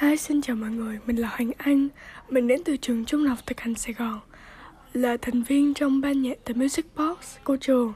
Hi, 0.00 0.16
xin 0.16 0.42
chào 0.42 0.56
mọi 0.56 0.70
người, 0.70 0.98
mình 1.06 1.16
là 1.16 1.28
Hoàng 1.28 1.50
Anh. 1.58 1.88
Mình 2.28 2.48
đến 2.48 2.60
từ 2.64 2.76
trường 2.76 3.04
Trung 3.04 3.26
học 3.26 3.38
thực 3.46 3.60
hành 3.60 3.74
Sài 3.74 3.92
Gòn. 3.92 4.20
Là 4.92 5.16
thành 5.22 5.42
viên 5.42 5.74
trong 5.74 6.00
ban 6.00 6.22
nhạc 6.22 6.38
The 6.44 6.54
Music 6.54 6.86
Box 6.96 7.36
của 7.44 7.56
trường 7.56 7.92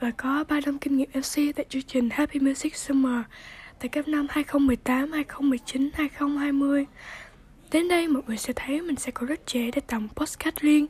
Và 0.00 0.10
có 0.10 0.44
3 0.48 0.60
năm 0.64 0.78
kinh 0.78 0.96
nghiệm 0.96 1.08
MC 1.14 1.56
tại 1.56 1.66
chương 1.68 1.82
trình 1.82 2.10
Happy 2.10 2.40
Music 2.40 2.76
Summer 2.76 3.22
Tại 3.78 3.88
các 3.88 4.08
năm 4.08 4.26
2018, 4.30 5.12
2019, 5.12 5.90
2020 5.94 6.86
Đến 7.72 7.88
đây 7.88 8.08
mọi 8.08 8.22
người 8.26 8.36
sẽ 8.36 8.52
thấy 8.56 8.80
mình 8.80 8.96
sẽ 8.96 9.10
còn 9.10 9.26
rất 9.26 9.46
trẻ 9.46 9.70
để 9.72 9.80
tặng 9.86 10.08
postcard 10.16 10.56
riêng 10.60 10.86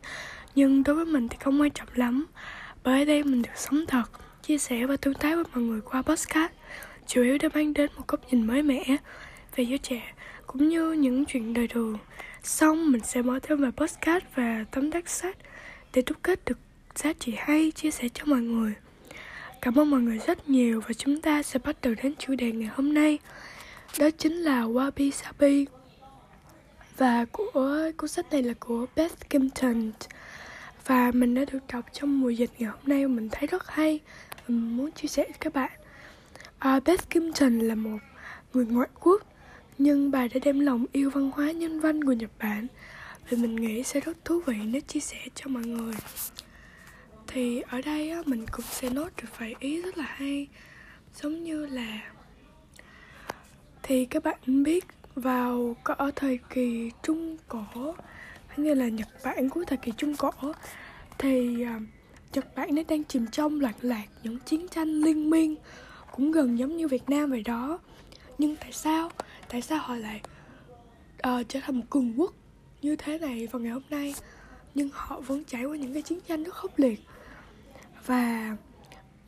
Nhưng 0.55 0.83
đối 0.83 0.97
với 0.97 1.05
mình 1.05 1.29
thì 1.29 1.37
không 1.41 1.61
quan 1.61 1.71
trọng 1.71 1.89
lắm. 1.95 2.27
Bởi 2.85 3.05
đây 3.05 3.25
mình 3.25 3.43
được 3.43 3.57
sống 3.57 3.85
thật, 3.89 4.05
chia 4.43 4.59
sẻ 4.59 4.87
và 4.87 4.97
tương 4.97 5.15
tác 5.15 5.35
với 5.35 5.45
mọi 5.55 5.63
người 5.63 5.81
qua 5.81 6.03
postcard 6.03 6.55
Chủ 7.07 7.23
yếu 7.23 7.39
để 7.39 7.49
mang 7.55 7.75
đến 7.75 7.91
một 7.97 8.09
góc 8.09 8.21
nhìn 8.33 8.47
mới 8.47 8.63
mẻ 8.63 8.85
về 9.57 9.65
giới 9.65 9.79
trẻ 9.79 10.03
cũng 10.47 10.69
như 10.69 10.93
những 10.93 11.25
chuyện 11.25 11.55
đời 11.55 11.69
thường. 11.69 11.99
Xong 12.43 12.93
mình 12.93 13.03
sẽ 13.05 13.23
mở 13.23 13.39
thêm 13.43 13.61
vài 13.61 13.71
podcast 13.71 14.25
và 14.35 14.65
tấm 14.71 14.91
đắc 14.91 15.09
sách 15.09 15.37
để 15.95 16.03
đúc 16.07 16.19
kết 16.23 16.45
được 16.45 16.59
giá 16.95 17.13
trị 17.13 17.35
hay 17.39 17.73
chia 17.75 17.91
sẻ 17.91 18.09
cho 18.15 18.25
mọi 18.27 18.41
người. 18.41 18.75
Cảm 19.61 19.79
ơn 19.79 19.91
mọi 19.91 20.01
người 20.01 20.19
rất 20.19 20.49
nhiều 20.49 20.81
và 20.81 20.95
chúng 20.95 21.21
ta 21.21 21.43
sẽ 21.43 21.59
bắt 21.65 21.77
đầu 21.83 21.95
đến 22.03 22.15
chủ 22.19 22.35
đề 22.35 22.53
ngày 22.53 22.71
hôm 22.75 22.95
nay. 22.95 23.19
Đó 23.99 24.11
chính 24.19 24.33
là 24.33 24.63
Wabi 24.63 25.11
Sabi. 25.11 25.67
Và 26.97 27.25
của 27.33 27.91
cuốn 27.97 28.09
sách 28.09 28.33
này 28.33 28.43
là 28.43 28.55
của 28.61 28.87
Beth 28.97 29.31
Kimpton. 29.31 29.91
Và 30.87 31.11
mình 31.15 31.35
đã 31.35 31.45
được 31.53 31.59
đọc 31.73 31.85
trong 31.93 32.21
mùa 32.21 32.31
dịch 32.31 32.51
ngày 32.59 32.71
hôm 32.71 32.81
nay 32.87 33.09
mình 33.09 33.29
thấy 33.33 33.47
rất 33.47 33.69
hay. 33.69 34.01
Mình 34.49 34.77
muốn 34.77 34.93
chia 34.93 35.09
sẻ 35.09 35.25
với 35.25 35.37
các 35.41 35.55
bạn. 35.55 35.71
À, 36.59 36.81
Beth 36.85 37.11
Kimpton 37.11 37.59
là 37.59 37.75
một 37.75 37.99
người 38.53 38.67
ngoại 38.67 38.89
quốc 39.01 39.23
nhưng 39.83 40.11
bà 40.11 40.29
đã 40.29 40.41
đem 40.45 40.61
lòng 40.61 40.87
yêu 40.93 41.11
văn 41.11 41.31
hóa 41.35 41.51
nhân 41.51 41.81
văn 41.81 42.05
của 42.05 42.13
Nhật 42.13 42.31
Bản 42.39 42.67
và 43.31 43.37
mình 43.41 43.57
nghĩ 43.57 43.83
sẽ 43.83 44.01
rất 44.01 44.25
thú 44.25 44.41
vị 44.47 44.55
nếu 44.65 44.81
chia 44.81 45.01
sẻ 45.01 45.19
cho 45.35 45.49
mọi 45.49 45.63
người. 45.63 45.95
Thì 47.27 47.61
ở 47.61 47.83
đây 47.83 48.11
á, 48.11 48.23
mình 48.27 48.47
cũng 48.53 48.65
sẽ 48.71 48.91
nốt 48.91 49.09
được 49.23 49.29
vài 49.39 49.55
ý 49.59 49.83
rất 49.83 49.99
là 49.99 50.05
hay 50.09 50.49
giống 51.15 51.43
như 51.43 51.67
là 51.67 52.13
thì 53.83 54.05
các 54.05 54.25
bạn 54.25 54.63
biết 54.63 54.85
vào 55.15 55.77
ở 55.85 56.11
thời 56.17 56.39
kỳ 56.51 56.91
trung 57.03 57.37
cổ 57.49 57.95
hay 58.49 58.59
như 58.59 58.75
là 58.75 58.89
Nhật 58.89 59.09
Bản 59.25 59.49
của 59.49 59.65
thời 59.67 59.79
kỳ 59.79 59.93
trung 59.97 60.17
cổ 60.17 60.31
thì 61.19 61.65
uh, 61.77 61.83
Nhật 62.33 62.55
Bản 62.55 62.75
nó 62.75 62.83
đang 62.89 63.05
chìm 63.05 63.27
trong 63.33 63.61
loạt 63.61 63.77
lạc 63.81 64.07
những 64.23 64.39
chiến 64.39 64.69
tranh 64.69 64.89
liên 64.89 65.31
miên 65.31 65.57
cũng 66.13 66.33
gần 66.33 66.59
giống 66.59 66.77
như 66.77 66.89
Việt 66.89 67.11
Nam 67.11 67.31
vậy 67.31 67.43
đó. 67.43 67.79
Nhưng 68.39 68.57
tại 68.57 68.73
sao? 68.73 69.11
Tại 69.53 69.63
sao 69.63 69.79
họ 69.79 69.97
lại 69.97 70.21
uh, 71.29 71.49
trở 71.49 71.61
thành 71.61 71.77
một 71.77 71.85
cường 71.91 72.21
quốc 72.21 72.35
như 72.83 72.97
thế 72.97 73.19
này 73.19 73.47
vào 73.47 73.63
ngày 73.63 73.73
hôm 73.73 73.83
nay? 73.91 74.15
Nhưng 74.75 74.89
họ 74.93 75.21
vẫn 75.21 75.45
trải 75.45 75.65
qua 75.65 75.77
những 75.77 75.93
cái 75.93 76.03
chiến 76.03 76.21
tranh 76.21 76.45
rất 76.45 76.55
khốc 76.55 76.79
liệt. 76.79 77.01
Và 78.07 78.57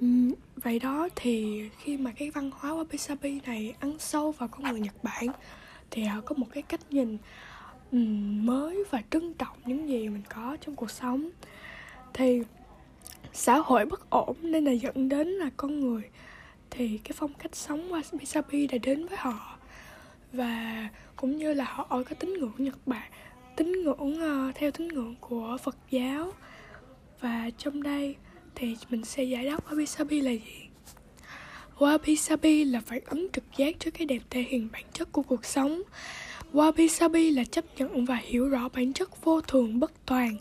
um, 0.00 0.32
vậy 0.56 0.78
đó 0.78 1.08
thì 1.16 1.62
khi 1.78 1.96
mà 1.96 2.12
cái 2.12 2.30
văn 2.30 2.50
hóa 2.54 2.70
wabi 2.70 2.96
sabi 2.96 3.40
này 3.46 3.74
ăn 3.80 3.98
sâu 3.98 4.32
vào 4.32 4.48
con 4.48 4.62
người 4.62 4.80
Nhật 4.80 5.04
Bản 5.04 5.26
thì 5.90 6.04
họ 6.04 6.20
có 6.20 6.34
một 6.38 6.46
cái 6.52 6.62
cách 6.62 6.80
nhìn 6.90 7.18
um, 7.92 8.46
mới 8.46 8.84
và 8.90 9.02
trân 9.10 9.34
trọng 9.34 9.56
những 9.66 9.88
gì 9.88 10.08
mình 10.08 10.22
có 10.28 10.56
trong 10.60 10.76
cuộc 10.76 10.90
sống. 10.90 11.30
Thì 12.12 12.42
xã 13.32 13.58
hội 13.58 13.86
bất 13.86 14.10
ổn 14.10 14.36
nên 14.40 14.64
là 14.64 14.72
dẫn 14.72 15.08
đến 15.08 15.28
là 15.28 15.50
con 15.56 15.80
người 15.80 16.02
thì 16.70 16.98
cái 17.04 17.12
phong 17.14 17.32
cách 17.32 17.56
sống 17.56 17.92
wabi 17.92 18.24
sabi 18.24 18.66
đã 18.66 18.78
đến 18.78 19.06
với 19.06 19.18
họ 19.18 19.53
và 20.34 20.88
cũng 21.16 21.36
như 21.36 21.54
là 21.54 21.64
họ 21.64 21.86
có 21.90 22.14
tín 22.18 22.34
ngưỡng 22.34 22.54
Nhật 22.58 22.86
Bản 22.86 23.10
tín 23.56 23.72
ngưỡng 23.72 24.48
uh, 24.48 24.54
theo 24.54 24.70
tín 24.70 24.88
ngưỡng 24.88 25.14
của 25.20 25.56
Phật 25.62 25.76
giáo. 25.90 26.32
Và 27.20 27.50
trong 27.58 27.82
đây 27.82 28.16
thì 28.54 28.76
mình 28.90 29.04
sẽ 29.04 29.22
giải 29.22 29.46
đáp 29.46 29.70
Wabi 29.70 29.84
Sabi 29.84 30.20
là 30.20 30.30
gì? 30.30 30.68
Wabi 31.78 32.16
Sabi 32.16 32.64
là 32.64 32.80
phản 32.80 33.00
ứng 33.06 33.28
trực 33.32 33.44
giác 33.56 33.76
trước 33.78 33.90
cái 33.90 34.06
đẹp 34.06 34.22
thể 34.30 34.42
hiện 34.42 34.68
bản 34.72 34.84
chất 34.92 35.12
của 35.12 35.22
cuộc 35.22 35.44
sống. 35.44 35.82
Wabi 36.52 36.88
Sabi 36.88 37.30
là 37.30 37.44
chấp 37.44 37.64
nhận 37.76 38.04
và 38.04 38.16
hiểu 38.16 38.48
rõ 38.48 38.68
bản 38.68 38.92
chất 38.92 39.24
vô 39.24 39.40
thường 39.40 39.80
bất 39.80 39.92
toàn 40.06 40.36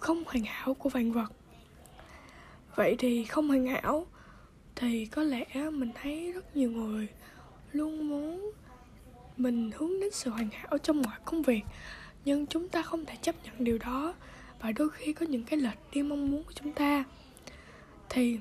không 0.00 0.22
hoàn 0.26 0.44
hảo 0.44 0.74
của 0.74 0.88
vạn 0.88 1.12
vật. 1.12 1.32
Vậy 2.76 2.96
thì 2.98 3.24
không 3.24 3.48
hoàn 3.48 3.66
hảo 3.66 4.06
thì 4.76 5.06
có 5.06 5.22
lẽ 5.22 5.44
mình 5.72 5.90
thấy 6.02 6.32
rất 6.32 6.56
nhiều 6.56 6.70
người 6.70 7.08
luôn 7.72 8.08
muốn 8.08 8.52
mình 9.36 9.70
hướng 9.78 10.00
đến 10.00 10.10
sự 10.12 10.30
hoàn 10.30 10.48
hảo 10.50 10.78
trong 10.78 11.02
mọi 11.02 11.16
công 11.24 11.42
việc, 11.42 11.62
nhưng 12.24 12.46
chúng 12.46 12.68
ta 12.68 12.82
không 12.82 13.04
thể 13.04 13.16
chấp 13.22 13.44
nhận 13.44 13.64
điều 13.64 13.78
đó. 13.78 14.14
Và 14.60 14.72
đôi 14.72 14.90
khi 14.90 15.12
có 15.12 15.26
những 15.26 15.44
cái 15.44 15.58
lệch 15.58 15.78
đi 15.92 16.02
mong 16.02 16.30
muốn 16.30 16.44
của 16.44 16.52
chúng 16.52 16.72
ta. 16.72 17.04
Thì 18.08 18.38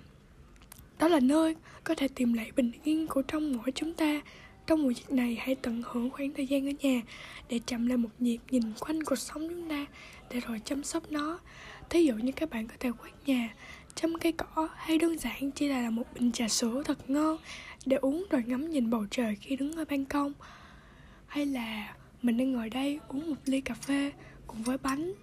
đó 0.99 1.07
là 1.07 1.19
nơi 1.19 1.55
có 1.83 1.95
thể 1.95 2.07
tìm 2.07 2.33
lại 2.33 2.51
bình 2.55 2.71
yên 2.83 3.07
của 3.07 3.21
trong 3.21 3.57
mỗi 3.57 3.71
chúng 3.75 3.93
ta. 3.93 4.21
Trong 4.67 4.83
mùa 4.83 4.89
dịch 4.89 5.11
này, 5.11 5.37
hãy 5.39 5.55
tận 5.55 5.83
hưởng 5.85 6.09
khoảng 6.09 6.33
thời 6.33 6.47
gian 6.47 6.67
ở 6.67 6.71
nhà 6.81 7.01
để 7.49 7.59
chậm 7.65 7.87
lại 7.87 7.97
một 7.97 8.09
nhịp 8.19 8.37
nhìn 8.51 8.63
quanh 8.79 9.03
cuộc 9.03 9.15
sống 9.15 9.49
chúng 9.49 9.69
ta, 9.69 9.85
để 10.29 10.39
rồi 10.39 10.61
chăm 10.65 10.83
sóc 10.83 11.11
nó. 11.11 11.39
Thí 11.89 12.05
dụ 12.05 12.13
như 12.13 12.31
các 12.31 12.49
bạn 12.49 12.67
có 12.67 12.73
thể 12.79 12.91
quét 12.91 13.11
nhà, 13.25 13.55
chăm 13.95 14.19
cây 14.19 14.31
cỏ, 14.31 14.69
hay 14.75 14.97
đơn 14.97 15.17
giản 15.17 15.51
chỉ 15.51 15.67
là 15.67 15.89
một 15.89 16.03
bình 16.13 16.31
trà 16.31 16.47
sữa 16.47 16.83
thật 16.85 17.09
ngon 17.09 17.37
để 17.85 17.97
uống 17.97 18.25
rồi 18.29 18.43
ngắm 18.47 18.69
nhìn 18.69 18.89
bầu 18.89 19.05
trời 19.11 19.35
khi 19.41 19.55
đứng 19.55 19.73
ở 19.73 19.85
ban 19.85 20.05
công 20.05 20.33
hay 21.33 21.45
là 21.45 21.95
mình 22.21 22.37
đang 22.37 22.51
ngồi 22.51 22.69
đây 22.69 22.99
uống 23.07 23.29
một 23.29 23.35
ly 23.45 23.61
cà 23.61 23.73
phê 23.73 24.11
cùng 24.47 24.63
với 24.63 24.77
bánh. 24.77 25.13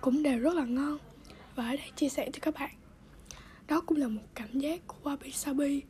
Cũng 0.00 0.22
đều 0.22 0.38
rất 0.38 0.54
là 0.54 0.64
ngon. 0.64 0.98
Và 1.54 1.64
ở 1.64 1.76
đây 1.76 1.90
chia 1.96 2.08
sẻ 2.08 2.30
cho 2.32 2.38
các 2.42 2.54
bạn. 2.54 2.70
Đó 3.68 3.80
cũng 3.86 3.98
là 3.98 4.08
một 4.08 4.22
cảm 4.34 4.58
giác 4.58 4.80
của 4.86 4.96
wabi 5.10 5.30
sabi 5.30 5.82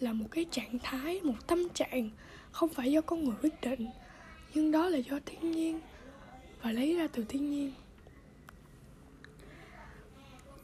là 0.00 0.12
một 0.12 0.26
cái 0.30 0.46
trạng 0.50 0.78
thái, 0.82 1.20
một 1.22 1.46
tâm 1.46 1.68
trạng 1.74 2.10
không 2.50 2.68
phải 2.68 2.92
do 2.92 3.00
con 3.00 3.24
người 3.24 3.36
quyết 3.42 3.60
định, 3.60 3.88
nhưng 4.54 4.70
đó 4.70 4.88
là 4.88 4.98
do 4.98 5.18
thiên 5.26 5.50
nhiên 5.50 5.80
và 6.62 6.72
lấy 6.72 6.96
ra 6.96 7.06
từ 7.12 7.24
thiên 7.28 7.50
nhiên. 7.50 7.72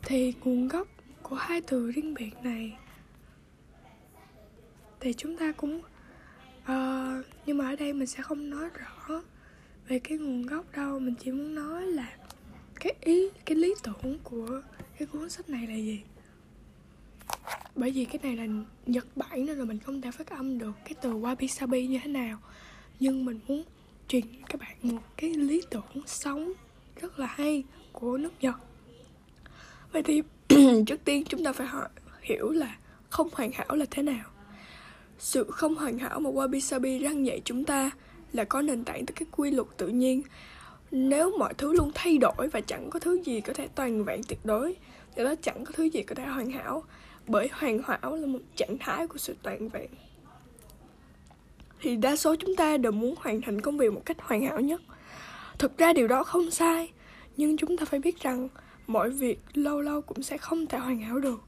Thì 0.03 0.32
nguồn 0.44 0.68
gốc 0.68 0.88
của 1.22 1.36
hai 1.36 1.60
từ 1.60 1.91
riêng 1.91 2.14
biệt 2.14 2.32
này 2.42 2.76
thì 5.00 5.12
chúng 5.12 5.36
ta 5.36 5.52
cũng 5.52 5.80
uh, 6.62 7.26
nhưng 7.46 7.58
mà 7.58 7.68
ở 7.68 7.76
đây 7.76 7.92
mình 7.92 8.06
sẽ 8.06 8.22
không 8.22 8.50
nói 8.50 8.68
rõ 8.74 9.22
về 9.88 9.98
cái 9.98 10.18
nguồn 10.18 10.42
gốc 10.42 10.64
đâu. 10.76 10.98
Mình 10.98 11.14
chỉ 11.14 11.30
muốn 11.30 11.54
nói 11.54 11.86
là 11.86 12.16
cái 12.80 12.94
ý 13.00 13.28
cái 13.44 13.56
lý 13.56 13.74
tưởng 13.82 14.18
của 14.24 14.62
cái 14.98 15.06
cuốn 15.06 15.30
sách 15.30 15.48
này 15.48 15.66
là 15.66 15.74
gì? 15.74 16.00
Bởi 17.74 17.90
vì 17.90 18.04
cái 18.04 18.18
này 18.22 18.36
là 18.36 18.54
Nhật 18.86 19.06
Bản 19.16 19.46
nên 19.46 19.58
là 19.58 19.64
mình 19.64 19.78
không 19.78 20.00
thể 20.00 20.10
phát 20.10 20.30
âm 20.30 20.58
được 20.58 20.72
cái 20.84 20.94
từ 21.02 21.12
wabi 21.12 21.46
sabi 21.46 21.86
như 21.86 21.98
thế 22.02 22.08
nào. 22.08 22.38
Nhưng 23.00 23.24
mình 23.24 23.40
muốn 23.48 23.62
truyền 24.08 24.24
các 24.48 24.60
bạn 24.60 24.76
một 24.82 25.02
cái 25.16 25.30
lý 25.30 25.62
tưởng 25.70 26.02
sống 26.06 26.52
rất 27.00 27.18
là 27.18 27.26
hay 27.26 27.64
của 27.92 28.18
nước 28.18 28.32
Nhật. 28.40 28.56
Vậy 29.92 30.02
thì 30.02 30.22
trước 30.86 31.04
tiên 31.04 31.24
chúng 31.28 31.44
ta 31.44 31.52
phải 31.52 31.66
hỏi 31.66 31.88
hiểu 32.20 32.50
là 32.50 32.78
không 33.10 33.28
hoàn 33.32 33.52
hảo 33.52 33.76
là 33.76 33.86
thế 33.90 34.02
nào? 34.02 34.30
Sự 35.19 35.44
không 35.50 35.75
hoàn 35.75 35.99
hảo 35.99 36.21
mà 36.21 36.31
Wabi 36.31 36.60
Sabi 36.60 36.99
răng 36.99 37.27
dạy 37.27 37.41
chúng 37.44 37.65
ta 37.65 37.91
là 38.32 38.44
có 38.44 38.62
nền 38.62 38.84
tảng 38.84 39.06
từ 39.06 39.15
các 39.16 39.28
quy 39.32 39.50
luật 39.50 39.69
tự 39.77 39.88
nhiên. 39.88 40.22
Nếu 40.91 41.38
mọi 41.38 41.54
thứ 41.54 41.72
luôn 41.72 41.91
thay 41.94 42.19
đổi 42.19 42.49
và 42.53 42.60
chẳng 42.60 42.91
có 42.91 42.99
thứ 42.99 43.22
gì 43.25 43.41
có 43.41 43.53
thể 43.53 43.69
toàn 43.69 44.04
vẹn 44.04 44.21
tuyệt 44.28 44.38
đối, 44.44 44.77
thì 45.16 45.25
đó 45.25 45.34
chẳng 45.43 45.65
có 45.65 45.72
thứ 45.72 45.84
gì 45.84 46.03
có 46.03 46.15
thể 46.15 46.25
hoàn 46.25 46.50
hảo. 46.50 46.84
Bởi 47.27 47.49
hoàn 47.53 47.82
hảo 47.82 48.16
là 48.16 48.27
một 48.27 48.38
trạng 48.56 48.78
thái 48.81 49.06
của 49.06 49.19
sự 49.19 49.37
toàn 49.43 49.69
vẹn. 49.69 49.88
Thì 51.80 51.97
đa 51.97 52.16
số 52.16 52.36
chúng 52.36 52.57
ta 52.57 52.77
đều 52.77 52.92
muốn 52.92 53.15
hoàn 53.19 53.41
thành 53.41 53.60
công 53.60 53.78
việc 53.78 53.92
một 53.92 54.03
cách 54.04 54.16
hoàn 54.21 54.42
hảo 54.47 54.60
nhất. 54.60 54.80
Thực 55.59 55.78
ra 55.78 55.92
điều 55.92 56.09
đó 56.09 56.24
không 56.24 56.51
sai, 56.51 56.92
nhưng 57.36 57.57
chúng 57.57 57.77
ta 57.77 57.84
phải 57.84 58.01
biết 58.01 58.21
rằng 58.21 58.48
mọi 58.86 59.10
việc 59.10 59.39
lâu 59.54 59.80
lâu 59.80 60.01
cũng 60.01 60.22
sẽ 60.22 60.39
không 60.39 60.66
thể 60.66 60.78
hoàn 60.78 61.01
hảo 61.01 61.19
được. 61.19 61.41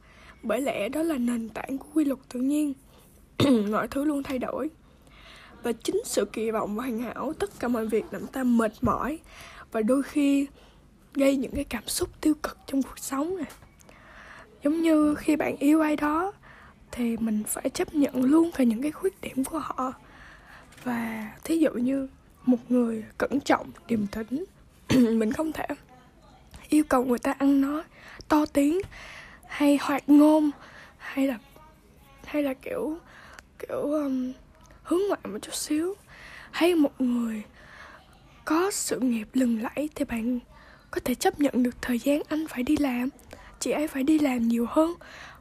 Bởi 0.43 0.61
lẽ 0.61 0.89
đó 0.89 1.03
là 1.03 1.17
nền 1.17 1.49
tảng 1.49 1.79
của 1.79 1.87
quy 1.95 2.05
luật 2.05 2.19
tự 2.29 2.41
nhiên. 2.41 2.75
mọi 3.71 3.89
thứ 3.89 4.05
luôn 4.05 4.23
thay 4.23 4.39
đổi. 4.39 4.71
Và 5.63 5.73
chính 5.73 6.03
sự 6.05 6.25
kỳ 6.25 6.51
vọng 6.51 6.77
và 6.77 6.83
hoàn 6.83 6.99
hảo, 6.99 7.33
tất 7.39 7.51
cả 7.61 7.69
mọi 7.69 7.87
việc 7.87 8.05
làm 8.11 8.27
ta 8.27 8.45
mệt 8.45 8.73
mỏi. 8.81 9.19
Và 9.73 9.81
đôi 9.83 10.03
khi 10.03 10.47
gây 11.15 11.37
những 11.37 11.53
cái 11.55 11.65
cảm 11.65 11.89
xúc 11.89 12.09
tiêu 12.21 12.35
cực 12.43 12.59
trong 12.67 12.83
cuộc 12.83 12.99
sống 12.99 13.37
này 13.37 13.47
giống 14.65 14.83
như 14.83 15.15
khi 15.15 15.37
bạn 15.37 15.57
yêu 15.57 15.81
ai 15.81 15.97
đó, 15.97 16.33
thì 16.91 17.17
mình 17.17 17.43
phải 17.47 17.71
chấp 17.71 17.95
nhận 17.95 18.25
luôn 18.25 18.51
cả 18.53 18.65
những 18.65 18.83
cái 18.83 18.93
khuyết 18.93 19.21
điểm 19.21 19.45
của 19.45 19.59
họ. 19.59 19.93
Và 20.85 21.33
thí 21.45 21.59
dụ 21.59 21.71
như 21.71 22.09
một 22.47 22.59
người 22.69 23.05
cẩn 23.19 23.41
trọng, 23.41 23.71
điềm 23.87 24.07
tĩnh, 24.07 24.45
mình 25.19 25.33
không 25.33 25.53
thể 25.53 25.67
yêu 26.69 26.85
cầu 26.89 27.05
người 27.05 27.19
ta 27.19 27.33
ăn 27.33 27.61
nói 27.61 27.83
to 28.29 28.47
tiếng 28.47 28.81
hay 29.47 29.79
hoạt 29.81 30.09
ngôn 30.09 30.51
hay 30.99 31.27
là 31.27 31.39
hay 32.25 32.43
là 32.43 32.55
kiểu 32.55 32.99
kiểu 33.59 33.93
um, 33.93 34.33
hướng 34.83 35.01
ngoại 35.09 35.21
một 35.25 35.39
chút 35.43 35.55
xíu. 35.55 35.95
Hay 36.51 36.75
một 36.75 37.01
người 37.01 37.43
có 38.45 38.71
sự 38.71 39.01
nghiệp 39.01 39.29
lừng 39.33 39.63
lẫy 39.63 39.89
thì 39.95 40.05
bạn 40.05 40.39
có 40.91 41.01
thể 41.05 41.15
chấp 41.15 41.41
nhận 41.41 41.63
được 41.63 41.83
thời 41.83 41.99
gian 41.99 42.23
anh 42.29 42.47
phải 42.49 42.63
đi 42.63 42.77
làm. 42.77 43.09
Chị 43.61 43.71
ấy 43.71 43.89
phải 43.89 44.03
đi 44.03 44.19
làm 44.19 44.49
nhiều 44.49 44.67
hơn 44.69 44.95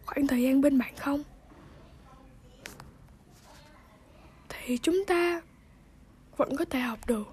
khoảng 0.06 0.28
thời 0.28 0.42
gian 0.42 0.62
bên 0.62 0.80
bạn 0.80 0.94
không? 0.98 1.24
Thì 4.50 4.78
chúng 4.78 5.06
ta 5.06 5.42
vẫn 6.38 6.56
có 6.58 6.66
thể 6.66 6.80
học 6.80 7.00
được 7.08 7.28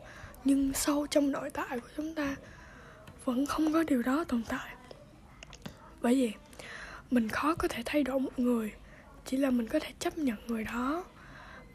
nhưng 0.44 0.72
sâu 0.74 1.06
trong 1.06 1.32
nội 1.32 1.50
tại 1.50 1.80
của 1.80 1.88
chúng 1.96 2.14
ta 2.14 2.36
vẫn 3.24 3.46
không 3.46 3.72
có 3.72 3.82
điều 3.82 4.02
đó 4.02 4.24
tồn 4.28 4.42
tại. 4.48 4.74
Bởi 6.02 6.14
vì 6.14 6.32
mình 7.10 7.28
khó 7.28 7.54
có 7.54 7.68
thể 7.68 7.82
thay 7.86 8.02
đổi 8.02 8.20
một 8.20 8.38
người 8.38 8.72
chỉ 9.24 9.36
là 9.36 9.50
mình 9.50 9.66
có 9.66 9.78
thể 9.78 9.88
chấp 9.98 10.18
nhận 10.18 10.38
người 10.46 10.64
đó. 10.64 11.04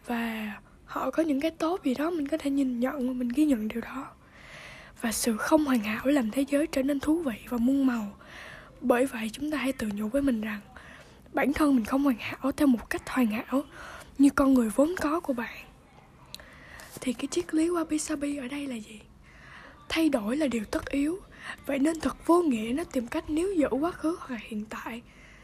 Và 0.06 0.54
họ 0.86 1.12
có 1.12 1.24
những 1.24 1.42
cái 1.42 1.52
tốt 1.52 1.84
gì 1.84 1.94
đó, 1.94 2.10
mình 2.10 2.28
có 2.28 2.38
thể 2.38 2.50
nhìn 2.50 2.80
nhận 2.80 3.08
và 3.08 3.14
mình 3.14 3.30
ghi 3.30 3.46
nhận 3.46 3.68
điều 3.68 3.82
đó. 3.82 4.08
Và 5.02 5.12
sự 5.12 5.38
không 5.38 5.66
hoàn 5.66 5.80
hảo 5.80 6.06
làm 6.06 6.32
thế 6.32 6.46
giới 6.48 6.68
trở 6.68 6.84
nên 6.84 7.00
thú 7.00 7.22
vị 7.22 7.36
và 7.50 7.58
muôn 7.58 7.86
màu. 7.86 8.18
Bởi 8.82 9.06
vậy 9.06 9.30
chúng 9.34 9.52
ta 9.52 9.58
hãy 9.58 9.74
tự 9.74 9.88
nhủ 9.94 10.08
với 10.08 10.22
mình 10.22 10.42
rằng, 10.42 10.60
bản 11.34 11.54
thân 11.54 11.76
mình 11.76 11.86
không 11.86 12.04
hoàn 12.04 12.18
hảo 12.20 12.52
theo 12.52 12.68
một 12.68 12.90
cách 12.90 13.10
hoàn 13.10 13.28
hảo 13.28 13.64
như 14.18 14.30
con 14.30 14.54
người 14.54 14.70
vốn 14.76 14.96
có 15.02 15.20
của 15.20 15.34
bạn. 15.34 15.66
Thì 17.02 17.14
cái 17.14 17.28
triết 17.28 17.54
lý 17.54 17.68
wabi 17.70 17.98
sabi 17.98 18.38
ở 18.38 18.48
đây 18.48 18.68
là 18.68 18.76
gì? 18.76 19.02
Thay 19.90 20.10
đổi 20.10 20.38
là 20.38 20.48
điều 20.48 20.66
tất 20.66 20.90
yếu. 20.90 21.20
Vậy 21.66 21.80
nên 21.80 22.00
thật 22.00 22.28
vô 22.28 22.42
nghĩa 22.42 22.72
nó 22.76 22.84
tìm 22.84 23.08
cách 23.08 23.30
níu 23.30 23.54
giữ 23.54 23.68
quá 23.68 23.92
khứ 23.92 24.18
hoặc 24.20 24.42
hiện 24.42 24.66
tại. 24.66 25.02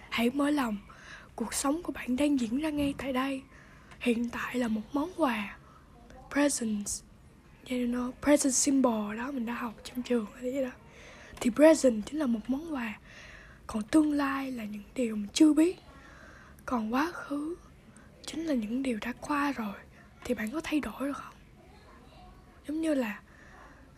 Hãy 0.09 0.29
mở 0.33 0.49
lòng 0.49 0.77
cuộc 1.35 1.53
sống 1.53 1.83
của 1.83 1.91
bạn 1.91 2.15
đang 2.15 2.39
diễn 2.39 2.57
ra 2.57 2.69
ngay 2.69 2.93
tại 2.97 3.13
đây. 3.13 3.41
Hiện 3.99 4.29
tại 4.29 4.55
là 4.55 4.67
một 4.67 4.81
món 4.93 5.11
quà. 5.17 5.57
Presence 6.31 6.91
you 7.69 7.77
know 7.77 8.11
present 8.21 8.53
symbol 8.53 9.17
đó, 9.17 9.31
mình 9.31 9.45
đã 9.45 9.53
học 9.53 9.73
trong 9.83 10.01
trường 10.01 10.25
đấy 10.41 10.63
đó. 10.63 10.71
Thì 11.41 11.49
present 11.49 12.05
chính 12.05 12.19
là 12.19 12.25
một 12.25 12.39
món 12.47 12.73
quà. 12.73 12.99
Còn 13.67 13.83
tương 13.83 14.11
lai 14.11 14.51
là 14.51 14.65
những 14.65 14.83
điều 14.95 15.15
mình 15.15 15.29
chưa 15.33 15.53
biết. 15.53 15.79
Còn 16.65 16.93
quá 16.93 17.11
khứ 17.13 17.55
chính 18.25 18.45
là 18.45 18.53
những 18.53 18.83
điều 18.83 18.97
đã 19.01 19.13
qua 19.21 19.51
rồi. 19.51 19.75
Thì 20.23 20.33
bạn 20.33 20.51
có 20.51 20.61
thay 20.63 20.79
đổi 20.79 21.07
được 21.07 21.17
không? 21.17 21.33
Giống 22.67 22.81
như 22.81 22.93
là 22.93 23.21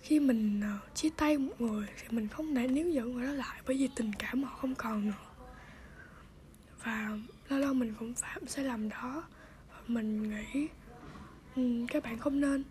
khi 0.02 0.20
mình 0.20 0.62
ờ, 0.62 0.80
chia 0.96 1.10
tay 1.18 1.38
một 1.38 1.62
người 1.62 1.88
thì 2.02 2.08
mình 2.12 2.28
không 2.28 2.56
thể 2.56 2.68
níu 2.68 2.90
giữ 2.90 3.06
người 3.06 3.26
đó 3.26 3.32
lại 3.32 3.62
bởi 3.68 3.78
vì 3.78 3.90
tình 3.96 4.12
cảm 4.20 4.44
họ 4.44 4.58
không 4.58 4.76
còn 4.76 5.08
nữa 5.08 5.27
và 6.88 7.10
lâu 7.50 7.60
lâu 7.60 7.74
mình 7.74 7.94
cũng 8.00 8.14
phạm 8.14 8.48
sai 8.48 8.66
lầm 8.66 8.90
đó. 8.90 9.24
Và 9.70 9.80
mình 9.88 10.30
nghĩ 10.30 10.68
um, 11.56 11.88
các 11.88 12.04
bạn 12.04 12.18
không 12.18 12.42
nên. 12.42 12.64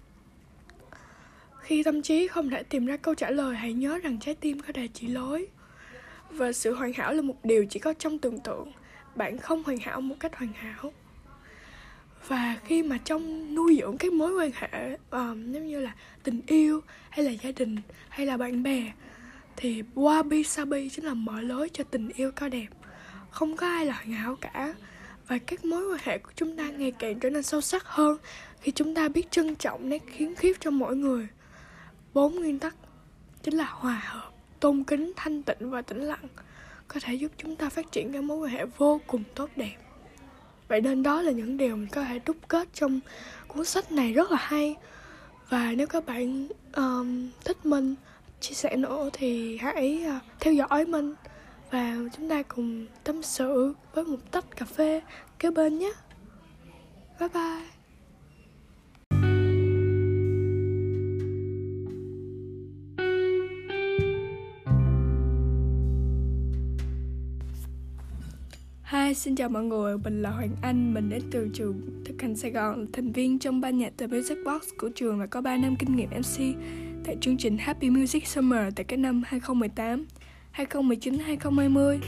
Khi 1.61 1.83
tâm 1.83 2.03
trí 2.03 2.27
không 2.29 2.51
thể 2.51 2.63
tìm 2.63 2.87
ra 2.87 2.97
câu 2.97 3.15
trả 3.15 3.31
lời 3.31 3.57
hãy 3.57 3.73
nhớ 3.73 3.99
rằng 3.99 4.19
trái 4.21 4.35
tim 4.35 4.61
có 4.61 4.73
thể 4.75 4.89
chỉ 4.95 5.09
lối. 5.09 5.47
Và 6.31 6.53
sự 6.53 6.75
hoàn 6.75 6.93
hảo 6.93 7.13
là 7.13 7.23
một 7.23 7.45
điều 7.45 7.67
chỉ 7.71 7.81
có 7.81 7.95
trong 7.95 8.19
tưởng 8.19 8.39
tượng. 8.41 8.73
Bạn 9.15 9.39
không 9.39 9.63
hoàn 9.63 9.79
hảo 9.79 10.01
một 10.01 10.15
cách 10.21 10.37
hoàn 10.37 10.53
hảo. 10.53 10.93
Và 12.29 12.57
khi 12.65 12.83
mà 12.83 12.99
trong 13.05 13.55
nuôi 13.55 13.79
dưỡng 13.81 13.97
các 13.99 14.13
mối 14.13 14.35
quan 14.35 14.51
hệ 14.55 14.97
um, 15.11 15.53
giống 15.53 15.67
như 15.67 15.81
là 15.81 15.95
tình 16.23 16.41
yêu 16.47 16.81
hay 17.11 17.25
là 17.25 17.31
gia 17.31 17.51
đình 17.57 17.77
hay 18.09 18.27
là 18.27 18.37
bạn 18.37 18.63
bè 18.63 18.93
thì 19.57 19.83
wabi 19.95 20.43
sabi 20.43 20.89
chính 20.89 21.05
là 21.05 21.15
mở 21.15 21.41
lối 21.41 21.69
cho 21.69 21.85
tình 21.85 22.09
yêu 22.09 22.31
cao 22.31 22.49
đẹp 22.49 22.69
không 23.37 23.57
có 23.57 23.67
ai 23.67 23.87
là 23.87 23.95
hoàn 23.95 24.13
hảo 24.13 24.37
cả. 24.41 24.75
Và 25.29 25.39
các 25.39 25.65
mối 25.65 25.87
quan 25.89 26.01
hệ 26.03 26.19
của 26.19 26.31
chúng 26.37 26.57
ta 26.57 26.69
ngày 26.71 26.93
càng 26.99 27.21
trở 27.21 27.31
nên 27.31 27.43
sâu 27.43 27.61
sắc 27.61 27.85
hơn 27.87 28.17
khi 28.61 28.73
chúng 28.73 28.95
ta 28.95 29.09
biết 29.09 29.31
trân 29.31 29.55
trọng 29.55 29.89
nét 29.89 30.03
khiếm 30.07 30.35
khuyết 30.35 30.61
trong 30.61 30.79
mỗi 30.79 30.97
người. 30.97 31.29
Bốn 32.15 32.35
nguyên 32.35 32.59
tắc 32.59 32.75
chính 33.43 33.55
là 33.55 33.65
hòa 33.65 34.03
hợp 34.05 34.31
tôn 34.61 34.85
kính 34.85 35.13
thanh 35.17 35.43
tịnh 35.43 35.71
và 35.71 35.83
tĩnh 35.83 36.01
lặng 36.01 36.29
có 36.89 37.01
thể 37.03 37.15
giúp 37.15 37.33
chúng 37.37 37.57
ta 37.57 37.69
phát 37.69 37.93
triển 37.93 38.13
các 38.13 38.25
mối 38.25 38.39
quan 38.39 38.53
hệ 38.53 38.65
vô 38.65 39.01
cùng 39.07 39.23
tốt 39.35 39.51
đẹp. 39.57 39.77
Vậy 40.69 40.81
nên 40.81 41.03
đó 41.03 41.23
là 41.23 41.33
những 41.33 41.57
điều 41.57 41.77
mình 41.77 41.89
có 41.93 42.05
thể 42.05 42.21
đúc 42.27 42.37
kết 42.49 42.69
trong 42.75 43.01
cuốn 43.49 43.65
sách 43.65 43.93
này 43.93 44.13
rất 44.13 44.31
là 44.31 44.39
hay. 44.41 44.77
Và 45.49 45.73
nếu 45.77 45.87
các 45.87 46.07
bạn 46.07 46.49
um, 46.77 47.31
thích 47.45 47.67
mình 47.67 47.95
chia 48.41 48.55
sẻ 48.55 48.77
nữa 48.77 49.11
thì 49.13 49.59
hãy 49.59 50.05
uh, 50.17 50.23
theo 50.41 50.55
dõi 50.55 50.87
mình 50.87 51.15
và 51.71 51.97
chúng 52.17 52.29
ta 52.29 52.43
cùng 52.43 52.87
tâm 53.05 53.23
sự 53.23 53.75
với 53.95 54.05
một 54.05 54.31
tách 54.31 54.57
cà 54.57 54.67
phê 54.67 55.03
kế 55.39 55.51
bên 55.51 55.79
nhé. 55.79 55.93
Bye 57.21 57.29
bye. 57.29 57.77
Hi, 68.85 69.15
xin 69.15 69.37
chào 69.37 69.49
mọi 69.49 69.65
người, 69.65 69.99
mình 69.99 70.23
là 70.23 70.31
Hoàng 70.31 70.57
Anh, 70.63 70.95
mình 70.95 71.11
đến 71.11 71.23
từ 71.31 71.49
trường 71.55 72.03
Thực 72.05 72.23
hành 72.23 72.37
Sài 72.37 72.51
Gòn, 72.51 72.87
thành 72.93 73.13
viên 73.13 73.39
trong 73.39 73.61
ban 73.61 73.79
nhạc 73.79 73.93
The 73.99 74.07
Music 74.07 74.39
Box 74.45 74.63
của 74.79 74.89
trường 74.95 75.19
và 75.19 75.27
có 75.27 75.41
3 75.41 75.57
năm 75.57 75.77
kinh 75.79 75.97
nghiệm 75.97 76.11
MC 76.11 76.57
tại 77.05 77.17
chương 77.21 77.37
trình 77.37 77.59
Happy 77.59 77.91
Music 77.91 78.27
Summer 78.27 78.73
tại 78.77 78.85
các 78.85 78.99
năm 78.99 79.23
2018, 79.27 80.07
2019, 80.57 81.19
2020. 81.19 82.01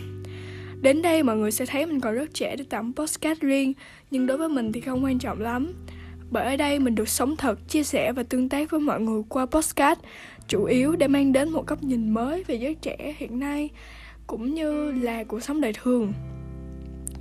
Đến 0.81 1.03
đây 1.03 1.23
mọi 1.23 1.37
người 1.37 1.51
sẽ 1.51 1.67
thấy 1.67 1.87
mình 1.87 2.01
còn 2.01 2.15
rất 2.15 2.35
trẻ 2.35 2.57
để 2.57 2.65
tạm 2.69 2.93
postcard 2.97 3.41
riêng, 3.41 3.73
nhưng 4.11 4.27
đối 4.27 4.39
với 4.39 4.49
mình 4.49 4.73
thì 4.73 4.81
không 4.81 5.05
quan 5.05 5.19
trọng 5.19 5.41
lắm. 5.41 5.73
Bởi 6.31 6.45
ở 6.45 6.57
đây 6.57 6.79
mình 6.79 6.95
được 6.95 7.09
sống 7.09 7.37
thật, 7.37 7.69
chia 7.69 7.83
sẻ 7.83 8.13
và 8.13 8.23
tương 8.23 8.49
tác 8.49 8.71
với 8.71 8.81
mọi 8.81 9.01
người 9.01 9.23
qua 9.29 9.47
postcard, 9.47 10.01
chủ 10.49 10.65
yếu 10.65 10.97
để 10.97 11.09
mang 11.09 11.33
đến 11.33 11.51
một 11.51 11.67
góc 11.67 11.83
nhìn 11.83 12.11
mới 12.11 12.43
về 12.43 12.55
giới 12.55 12.75
trẻ 12.75 13.15
hiện 13.19 13.39
nay, 13.41 13.69
cũng 14.27 14.55
như 14.55 14.93
là 14.93 15.25
cuộc 15.25 15.41
sống 15.41 15.61
đời 15.61 15.73
thường. 15.83 16.13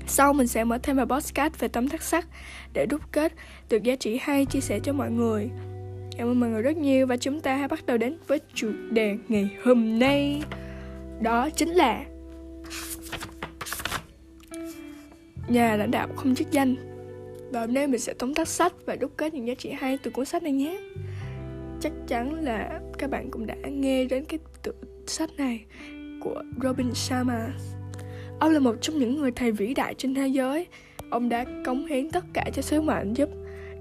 Sau 0.08 0.34
mình 0.34 0.48
sẽ 0.48 0.64
mở 0.64 0.78
thêm 0.84 0.96
vài 0.96 1.06
podcast 1.06 1.60
về 1.60 1.68
tấm 1.68 1.90
thắt 1.90 2.04
sắc 2.04 2.28
để 2.74 2.86
đúc 2.86 3.02
kết 3.12 3.34
được 3.70 3.84
giá 3.84 3.96
trị 3.96 4.20
hay 4.22 4.46
chia 4.46 4.62
sẻ 4.62 4.80
cho 4.80 4.94
mọi 4.94 5.12
người. 5.12 5.50
Cảm 6.18 6.28
ơn 6.28 6.40
mọi 6.40 6.50
người 6.50 6.62
rất 6.62 6.78
nhiều 6.78 7.08
và 7.08 7.18
chúng 7.18 7.42
ta 7.42 7.56
hãy 7.56 7.68
bắt 7.68 7.86
đầu 7.86 7.98
đến 7.98 8.18
với 8.28 8.40
chủ 8.54 8.72
đề 8.92 9.18
ngày 9.28 9.50
hôm 9.64 10.00
nay. 10.00 10.42
Đó 11.22 11.50
chính 11.50 11.70
là 11.70 12.06
nhà 15.48 15.76
lãnh 15.76 15.92
đạo 15.92 16.08
không 16.16 16.36
chức 16.36 16.52
danh. 16.52 16.76
Và 17.52 17.60
hôm 17.60 17.74
nay 17.74 17.88
mình 17.88 18.00
sẽ 18.00 18.14
tóm 18.14 18.34
tắt 18.34 18.48
sách 18.48 18.74
và 18.86 18.96
đúc 18.96 19.12
kết 19.18 19.34
những 19.34 19.48
giá 19.48 19.54
trị 19.54 19.72
hay 19.72 19.98
từ 20.04 20.12
cuốn 20.12 20.26
sách 20.26 20.44
này 20.44 20.52
nhé. 20.52 20.80
Chắc 21.80 21.92
chắn 22.08 22.44
là 22.44 22.80
các 22.98 23.10
bạn 23.10 23.32
cũng 23.32 23.46
đã 23.46 23.56
nghe 23.56 24.06
đến 24.06 24.26
cái 24.26 24.40
tự 24.64 24.74
sách 25.08 25.30
này 25.38 25.66
của 26.22 26.44
Robin 26.64 26.94
Sharma. 26.94 27.48
Ông 28.40 28.52
là 28.52 28.60
một 28.60 28.76
trong 28.82 29.00
những 29.00 29.16
người 29.16 29.32
thầy 29.32 29.52
vĩ 29.52 29.74
đại 29.74 29.94
trên 29.94 30.16
thế 30.16 30.28
giới. 30.28 30.68
Ông 31.10 31.30
đã 31.30 31.46
cống 31.66 31.86
hiến 31.86 32.10
tất 32.10 32.26
cả 32.34 32.50
cho 32.54 32.62
sứ 32.62 32.82
mệnh 32.82 33.14
giúp 33.14 33.30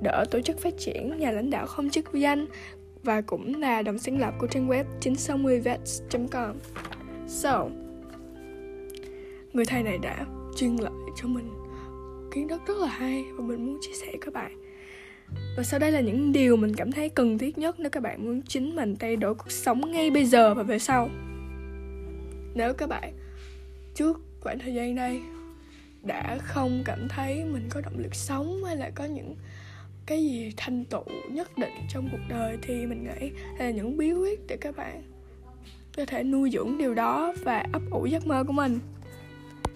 đỡ 0.03 0.25
tổ 0.31 0.41
chức 0.41 0.59
phát 0.59 0.75
triển 0.79 1.19
nhà 1.19 1.31
lãnh 1.31 1.51
đạo 1.51 1.67
không 1.67 1.91
chức 1.91 2.13
danh 2.13 2.47
và 3.03 3.21
cũng 3.21 3.61
là 3.61 3.83
đồng 3.83 3.99
sáng 3.99 4.19
lập 4.19 4.35
của 4.39 4.47
trang 4.47 4.69
web 4.69 4.85
960vets.com. 5.01 6.55
So, 7.27 7.69
người 9.53 9.65
thầy 9.65 9.83
này 9.83 9.99
đã 9.99 10.27
truyền 10.57 10.77
lại 10.77 10.93
cho 11.17 11.29
mình 11.29 11.51
kiến 12.35 12.49
thức 12.49 12.63
rất 12.67 12.77
là 12.79 12.89
hay 12.89 13.25
và 13.37 13.45
mình 13.45 13.67
muốn 13.67 13.79
chia 13.81 13.93
sẻ 13.93 14.07
với 14.07 14.19
các 14.21 14.35
bạn. 14.35 14.63
Và 15.57 15.63
sau 15.63 15.81
đây 15.81 15.93
là 15.93 16.01
những 16.01 16.33
điều 16.33 16.57
mình 16.57 16.75
cảm 16.77 16.93
thấy 16.93 17.09
cần 17.09 17.39
thiết 17.39 17.59
nhất 17.59 17.81
nếu 17.81 17.91
các 17.91 18.03
bạn 18.03 18.25
muốn 18.25 18.43
chính 18.43 18.77
mình 18.77 18.97
thay 18.97 19.17
đổi 19.17 19.35
cuộc 19.35 19.51
sống 19.51 19.93
ngay 19.93 20.11
bây 20.11 20.25
giờ 20.25 20.55
và 20.55 20.63
về 20.63 20.79
sau. 20.79 21.09
Nếu 22.55 22.73
các 22.75 22.89
bạn 22.89 23.13
trước 23.95 24.21
khoảng 24.41 24.59
thời 24.59 24.75
gian 24.75 24.95
đây 24.95 25.21
đã 26.03 26.39
không 26.41 26.83
cảm 26.85 27.09
thấy 27.09 27.45
mình 27.45 27.69
có 27.71 27.81
động 27.81 27.99
lực 27.99 28.15
sống 28.15 28.65
hay 28.65 28.77
là 28.77 28.91
có 28.91 29.05
những 29.05 29.37
cái 30.07 30.25
gì 30.25 30.53
thành 30.57 30.85
tựu 30.85 31.05
nhất 31.31 31.59
định 31.59 31.75
trong 31.89 32.09
cuộc 32.13 32.23
đời 32.29 32.59
thì 32.63 32.87
mình 32.87 33.05
nghĩ 33.05 33.31
là 33.59 33.71
những 33.71 33.97
bí 33.97 34.13
quyết 34.13 34.41
để 34.47 34.57
các 34.61 34.77
bạn 34.77 35.16
có 35.97 36.05
thể 36.07 36.23
nuôi 36.23 36.51
dưỡng 36.51 36.79
điều 36.79 36.95
đó 36.95 37.35
và 37.45 37.65
ấp 37.73 37.83
ủ 37.91 38.07
giấc 38.07 38.27
mơ 38.27 38.45
của 38.47 38.53
mình. 38.53 38.79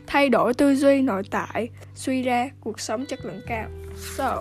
Thay 0.07 0.29
đổi 0.29 0.55
tư 0.55 0.75
duy 0.75 1.03
nội 1.03 1.23
tại 1.31 1.69
suy 1.95 2.23
ra 2.23 2.51
cuộc 2.61 2.81
sống 2.81 3.07
chất 3.07 3.25
lượng 3.25 3.41
cao. 3.47 3.69
So 3.97 4.41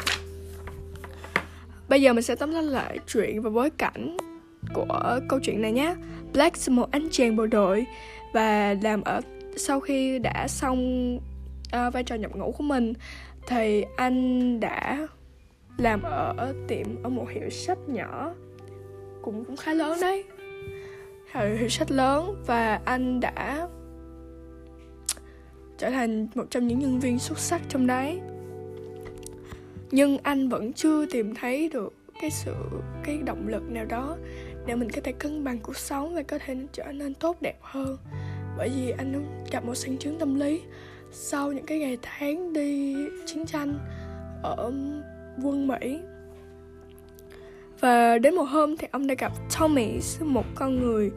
bây 1.90 2.02
giờ 2.02 2.14
mình 2.14 2.24
sẽ 2.24 2.36
tóm 2.36 2.54
tắt 2.54 2.62
lại 2.62 3.00
chuyện 3.08 3.42
và 3.42 3.50
bối 3.50 3.70
cảnh 3.70 4.18
của 4.74 5.20
câu 5.30 5.40
chuyện 5.44 5.62
này 5.62 5.72
nhé. 5.72 5.96
Black 6.34 6.58
là 6.68 6.76
một 6.76 6.92
anh 6.92 7.08
chàng 7.12 7.36
bộ 7.36 7.48
đội 7.48 7.86
và 8.34 8.76
làm 8.82 9.02
ở 9.02 9.22
sau 9.56 9.80
khi 9.80 10.20
đã 10.20 10.48
xong 10.48 11.16
uh, 11.18 11.94
vai 11.94 12.04
trò 12.04 12.16
nhập 12.16 12.36
ngũ 12.36 12.52
của 12.52 12.64
mình 12.64 12.94
thì 13.48 13.86
anh 13.98 14.60
đã 14.60 15.08
làm 15.78 16.02
ở 16.02 16.54
tiệm 16.68 17.04
ở 17.04 17.10
một 17.10 17.30
hiệu 17.30 17.50
sách 17.50 17.78
nhỏ 17.88 18.34
cũng 19.22 19.46
cũng 19.46 19.58
khá 19.58 19.74
lớn 19.74 19.98
đấy 20.02 20.24
sách 21.70 21.92
lớn 21.92 22.44
và 22.46 22.82
anh 22.86 23.20
đã 23.20 23.68
trở 25.78 25.90
thành 25.90 26.28
một 26.36 26.46
trong 26.50 26.68
những 26.68 26.80
nhân 26.80 27.00
viên 27.00 27.20
xuất 27.20 27.40
sắc 27.40 27.62
trong 27.70 27.88
đấy. 27.88 28.20
Nhưng 29.92 30.18
anh 30.18 30.50
vẫn 30.50 30.74
chưa 30.74 31.06
tìm 31.06 31.36
thấy 31.36 31.70
được 31.74 31.94
cái 32.22 32.32
sự, 32.32 32.56
cái 33.04 33.18
động 33.18 33.48
lực 33.48 33.64
nào 33.72 33.86
đó 33.86 34.18
để 34.66 34.76
mình 34.76 34.90
có 34.92 35.02
thể 35.04 35.12
cân 35.12 35.44
bằng 35.44 35.60
cuộc 35.60 35.78
sống 35.78 36.16
và 36.16 36.22
có 36.22 36.40
thể 36.46 36.56
trở 36.74 36.92
nên 36.92 37.14
tốt 37.14 37.38
đẹp 37.42 37.58
hơn. 37.62 37.98
Bởi 38.58 38.70
vì 38.76 38.92
anh 38.98 39.26
gặp 39.52 39.66
một 39.66 39.76
sang 39.76 39.98
chứng 39.98 40.20
tâm 40.20 40.40
lý. 40.40 40.62
Sau 41.12 41.52
những 41.52 41.66
cái 41.66 41.80
ngày 41.80 41.98
tháng 42.02 42.54
đi 42.54 42.96
chiến 43.26 43.46
tranh 43.46 43.80
ở 44.44 44.72
quân 45.44 45.68
Mỹ 45.68 46.00
và 47.80 48.18
đến 48.18 48.36
một 48.36 48.44
hôm 48.44 48.78
thì 48.78 48.88
ông 48.92 49.08
đã 49.08 49.16
gặp 49.18 49.32
Tommy 49.60 50.00
một 50.20 50.46
con 50.56 50.80
người, 50.80 51.12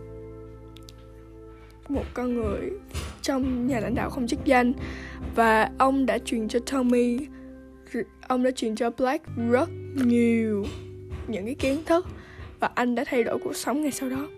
một 1.89 2.05
con 2.15 2.35
người 2.35 2.71
trong 3.23 3.67
nhà 3.67 3.81
lãnh 3.81 3.95
đạo 3.95 4.11
không 4.11 4.27
chức 4.27 4.45
danh. 4.45 4.73
Và 5.35 5.71
ông 5.79 6.07
đã 6.07 6.19
truyền 6.19 6.49
cho 6.49 6.59
Tommy, 6.73 7.19
ông 8.29 8.43
đã 8.43 8.51
truyền 8.51 8.77
cho 8.77 8.91
Black 8.91 9.25
rất 9.51 9.71
nhiều 9.95 10.65
những 11.29 11.45
cái 11.45 11.55
kiến 11.55 11.83
thức 11.87 12.07
và 12.61 12.71
anh 12.75 12.95
đã 12.95 13.05
thay 13.07 13.23
đổi 13.23 13.39
cuộc 13.45 13.57
sống 13.57 13.83
ngay 13.83 13.93
sau 13.93 14.11
đó. 14.11 14.29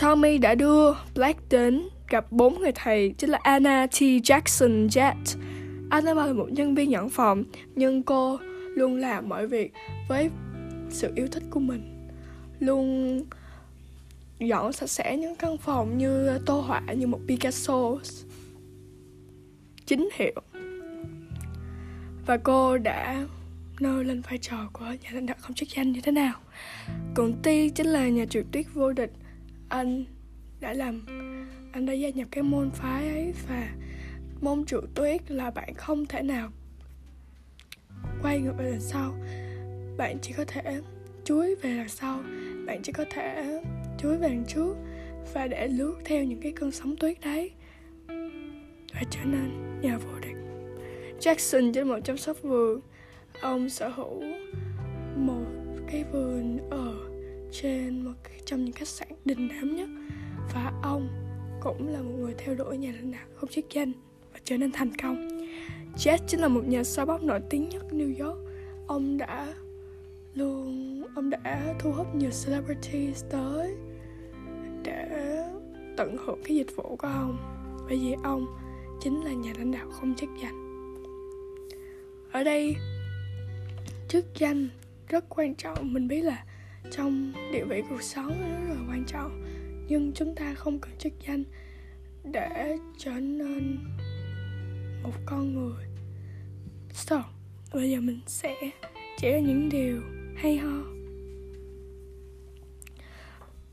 Tommy 0.00 0.38
đã 0.38 0.54
đưa 0.54 0.92
Black 1.14 1.48
đến 1.50 1.82
gặp 2.08 2.32
bốn 2.32 2.60
người 2.60 2.72
thầy, 2.74 3.14
chính 3.18 3.30
là 3.30 3.38
Anna 3.42 3.86
T. 3.86 4.00
Jackson 4.00 4.88
Jet 4.88 5.36
Anna 5.90 6.14
là 6.14 6.32
một 6.32 6.48
nhân 6.50 6.74
viên 6.74 6.90
nhận 6.90 7.08
phòng, 7.08 7.44
nhưng 7.74 8.02
cô 8.02 8.38
luôn 8.76 8.96
làm 8.96 9.28
mọi 9.28 9.46
việc 9.46 9.72
với 10.08 10.30
sự 10.94 11.12
yêu 11.14 11.26
thích 11.32 11.42
của 11.50 11.60
mình. 11.60 12.08
Luôn 12.60 13.20
dọn 14.38 14.72
sạch 14.72 14.90
sẽ 14.90 15.16
những 15.16 15.36
căn 15.36 15.58
phòng 15.58 15.98
như 15.98 16.38
tô 16.46 16.60
họa, 16.60 16.82
như 16.96 17.06
một 17.06 17.20
Picasso. 17.28 17.96
Chính 19.86 20.08
hiệu. 20.14 20.40
Và 22.26 22.36
cô 22.36 22.78
đã 22.78 23.26
nêu 23.80 24.02
lên 24.02 24.20
vai 24.20 24.38
trò 24.38 24.70
của 24.72 24.84
nhà 24.84 25.10
lãnh 25.12 25.26
đạo 25.26 25.36
không 25.40 25.54
chức 25.54 25.68
danh 25.68 25.92
như 25.92 26.00
thế 26.00 26.12
nào. 26.12 26.34
Còn 27.14 27.32
Ti 27.42 27.70
chính 27.70 27.86
là 27.86 28.08
nhà 28.08 28.24
trượt 28.30 28.44
tuyết 28.52 28.66
vô 28.74 28.92
địch. 28.92 29.12
Anh 29.68 30.04
đã 30.60 30.72
làm, 30.72 31.06
anh 31.72 31.86
đã 31.86 31.92
gia 31.92 32.08
nhập 32.08 32.28
cái 32.30 32.42
môn 32.42 32.70
phái 32.70 33.08
ấy 33.08 33.34
và 33.48 33.68
môn 34.40 34.64
trượt 34.64 34.84
tuyết 34.94 35.30
là 35.30 35.50
bạn 35.50 35.74
không 35.74 36.06
thể 36.06 36.22
nào 36.22 36.50
quay 38.22 38.40
ngược 38.40 38.54
lại 38.58 38.70
đằng 38.70 38.80
sau 38.80 39.14
bạn 39.96 40.18
chỉ 40.22 40.32
có 40.36 40.44
thể 40.44 40.80
chuối 41.24 41.54
về 41.54 41.76
đằng 41.76 41.88
sau. 41.88 42.22
Bạn 42.66 42.80
chỉ 42.82 42.92
có 42.92 43.04
thể 43.10 43.60
chuối 43.98 44.16
về 44.16 44.28
đằng 44.28 44.44
trước 44.48 44.74
và 45.34 45.46
để 45.46 45.68
lướt 45.68 45.94
theo 46.04 46.24
những 46.24 46.40
cái 46.40 46.52
cơn 46.52 46.70
sóng 46.70 46.96
tuyết 46.96 47.20
đấy 47.20 47.50
và 48.94 49.02
trở 49.10 49.20
nên 49.24 49.80
nhà 49.80 49.98
vô 49.98 50.18
địch. 50.20 50.36
Jackson 51.20 51.72
trên 51.72 51.88
một 51.88 51.98
chăm 52.04 52.16
sóc 52.16 52.42
vườn, 52.42 52.80
ông 53.40 53.68
sở 53.68 53.88
hữu 53.88 54.22
một 55.16 55.46
cái 55.90 56.04
vườn 56.12 56.58
ở 56.70 56.94
trên 57.52 58.04
một 58.04 58.12
trong 58.44 58.64
những 58.64 58.74
khách 58.74 58.88
sạn 58.88 59.08
đình 59.24 59.48
đám 59.48 59.76
nhất 59.76 59.88
và 60.54 60.72
ông 60.82 61.08
cũng 61.60 61.88
là 61.88 62.02
một 62.02 62.12
người 62.18 62.34
theo 62.38 62.54
đuổi 62.54 62.78
nhà 62.78 62.92
lãnh 62.96 63.12
đạo 63.12 63.26
không 63.34 63.50
chức 63.50 63.64
danh 63.70 63.92
và 64.32 64.38
trở 64.44 64.56
nên 64.56 64.72
thành 64.72 64.90
công. 65.02 65.28
Jack 65.96 66.18
chính 66.26 66.40
là 66.40 66.48
một 66.48 66.64
nhà 66.68 66.84
xoa 66.84 67.04
bóp 67.04 67.22
nổi 67.22 67.40
tiếng 67.50 67.68
nhất 67.68 67.82
New 67.90 68.26
York. 68.26 68.38
Ông 68.86 69.18
đã 69.18 69.54
luôn, 70.34 71.02
ông 71.14 71.30
đã 71.30 71.74
thu 71.78 71.92
hút 71.92 72.14
nhiều 72.14 72.30
celebrities 72.44 73.24
tới 73.30 73.74
để 74.84 75.08
tận 75.96 76.16
hưởng 76.26 76.42
cái 76.44 76.56
dịch 76.56 76.76
vụ 76.76 76.96
của 76.96 77.08
ông. 77.08 77.36
Bởi 77.88 77.98
vì 77.98 78.14
ông 78.22 78.46
chính 79.00 79.24
là 79.24 79.32
nhà 79.32 79.52
lãnh 79.58 79.72
đạo 79.72 79.90
không 79.90 80.14
chức 80.14 80.30
danh. 80.42 80.64
Ở 82.32 82.44
đây, 82.44 82.76
chức 84.08 84.24
danh 84.34 84.68
rất 85.08 85.24
quan 85.28 85.54
trọng. 85.54 85.92
Mình 85.92 86.08
biết 86.08 86.22
là 86.22 86.44
trong 86.90 87.32
địa 87.52 87.64
vị 87.64 87.82
cuộc 87.90 88.02
sống 88.02 88.40
nó 88.40 88.48
rất 88.48 88.74
là 88.74 88.80
quan 88.88 89.04
trọng. 89.06 89.44
Nhưng 89.88 90.12
chúng 90.14 90.34
ta 90.34 90.54
không 90.54 90.78
cần 90.78 90.92
chức 90.98 91.12
danh 91.26 91.44
để 92.32 92.76
trở 92.98 93.12
nên 93.12 93.78
một 95.02 95.12
con 95.26 95.54
người. 95.54 95.84
So, 96.92 97.24
bây 97.74 97.90
giờ 97.90 98.00
mình 98.00 98.20
sẽ 98.26 98.56
chỉ 99.18 99.30
ra 99.32 99.38
những 99.38 99.68
điều 99.68 100.00
hay 100.36 100.56
ho. 100.56 100.84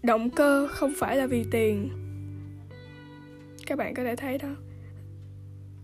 Động 0.04 0.30
cơ 0.30 0.68
không 0.72 0.94
phải 0.98 1.18
là 1.18 1.28
vì 1.28 1.46
tiền. 1.52 1.90
Các 3.66 3.78
bạn 3.78 3.94
có 3.94 4.04
thể 4.04 4.16
thấy 4.16 4.38
đó. 4.38 4.56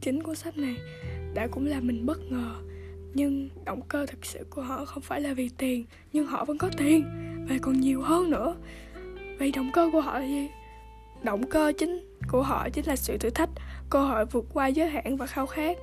Chính 0.02 0.24
cuốn 0.24 0.36
sách 0.36 0.58
này 0.58 0.78
đã 1.34 1.48
cũng 1.48 1.66
làm 1.66 1.88
mình 1.88 2.06
bất 2.06 2.32
ngờ. 2.32 2.56
Nhưng 3.14 3.50
động 3.66 3.82
cơ 3.88 4.06
thực 4.06 4.26
sự 4.26 4.46
của 4.50 4.62
họ 4.62 4.86
không 4.86 5.04
phải 5.04 5.22
là 5.22 5.34
vì 5.34 5.50
tiền, 5.58 5.86
nhưng 6.14 6.28
họ 6.28 6.46
vẫn 6.46 6.58
có 6.58 6.70
tiền 6.78 7.06
và 7.50 7.56
còn 7.62 7.80
nhiều 7.80 8.02
hơn 8.02 8.30
nữa. 8.30 8.56
Vậy 9.40 9.52
động 9.56 9.72
cơ 9.74 9.90
của 9.92 10.02
họ 10.02 10.20
là 10.20 10.26
gì? 10.26 10.48
Động 11.24 11.50
cơ 11.50 11.74
chính 11.78 12.16
của 12.28 12.42
họ 12.42 12.70
chính 12.70 12.86
là 12.88 12.96
sự 12.96 13.18
thử 13.18 13.30
thách, 13.30 13.50
cơ 13.90 14.00
hội 14.00 14.26
vượt 14.26 14.46
qua 14.54 14.68
giới 14.68 14.90
hạn 14.90 15.18
và 15.18 15.26
khao 15.26 15.48
khát. 15.48 15.78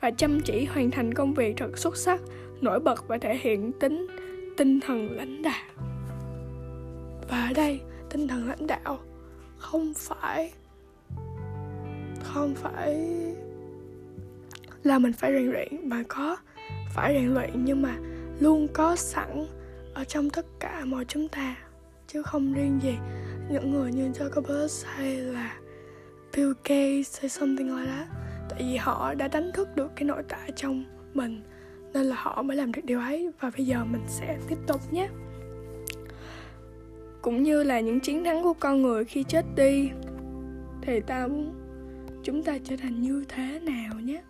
Và 0.00 0.10
chăm 0.10 0.40
chỉ 0.40 0.64
hoàn 0.64 0.90
thành 0.90 1.14
công 1.14 1.34
việc 1.34 1.54
thật 1.56 1.78
xuất 1.78 1.96
sắc 1.96 2.20
nổi 2.60 2.80
bật 2.80 3.08
và 3.08 3.18
thể 3.18 3.38
hiện 3.40 3.72
tính, 3.80 4.06
tinh 4.56 4.80
thần 4.80 5.16
lãnh 5.16 5.42
đạo. 5.42 5.68
Và 7.28 7.46
ở 7.46 7.52
đây, 7.54 7.80
tinh 8.10 8.28
thần 8.28 8.48
lãnh 8.48 8.66
đạo 8.66 8.98
không 9.58 9.92
phải 9.96 10.52
không 12.22 12.54
phải 12.54 12.96
là 14.82 14.98
mình 14.98 15.12
phải 15.12 15.32
rèn 15.32 15.50
luyện 15.50 15.88
mà 15.88 16.02
có, 16.08 16.36
phải 16.94 17.14
rèn 17.14 17.34
luyện 17.34 17.64
nhưng 17.64 17.82
mà 17.82 17.96
luôn 18.40 18.68
có 18.72 18.96
sẵn 18.96 19.46
ở 19.94 20.04
trong 20.04 20.30
tất 20.30 20.46
cả 20.60 20.84
mọi 20.84 21.04
chúng 21.04 21.28
ta, 21.28 21.56
chứ 22.06 22.22
không 22.22 22.52
riêng 22.52 22.80
gì 22.82 22.94
những 23.50 23.72
người 23.72 23.92
như 23.92 24.08
Jacobus 24.10 24.86
hay 24.86 25.16
là 25.16 25.56
Bill 26.36 26.52
Gates 26.64 27.20
hay 27.20 27.28
something 27.28 27.76
like 27.76 27.90
that. 27.90 28.08
Tại 28.50 28.62
vì 28.62 28.76
họ 28.76 29.14
đã 29.14 29.28
đánh 29.28 29.50
thức 29.54 29.68
được 29.76 29.92
cái 29.96 30.04
nội 30.04 30.22
tại 30.28 30.52
trong 30.56 30.84
mình 31.14 31.42
nên 31.94 32.06
là 32.06 32.16
họ 32.18 32.42
mới 32.42 32.56
làm 32.56 32.72
được 32.72 32.82
điều 32.84 33.00
ấy. 33.00 33.30
Và 33.40 33.50
bây 33.56 33.66
giờ 33.66 33.84
mình 33.84 34.04
sẽ 34.08 34.38
tiếp 34.48 34.58
tục 34.66 34.92
nhé. 34.92 35.08
Cũng 37.22 37.42
như 37.42 37.62
là 37.62 37.80
những 37.80 38.00
chiến 38.00 38.24
thắng 38.24 38.42
của 38.42 38.54
con 38.54 38.82
người 38.82 39.04
khi 39.04 39.24
chết 39.28 39.44
đi, 39.56 39.90
thì 40.82 41.00
ta 41.00 41.26
muốn 41.26 41.54
chúng 42.22 42.42
ta 42.42 42.58
trở 42.64 42.76
thành 42.76 43.00
như 43.00 43.24
thế 43.28 43.60
nào 43.60 44.00
nhé? 44.00 44.22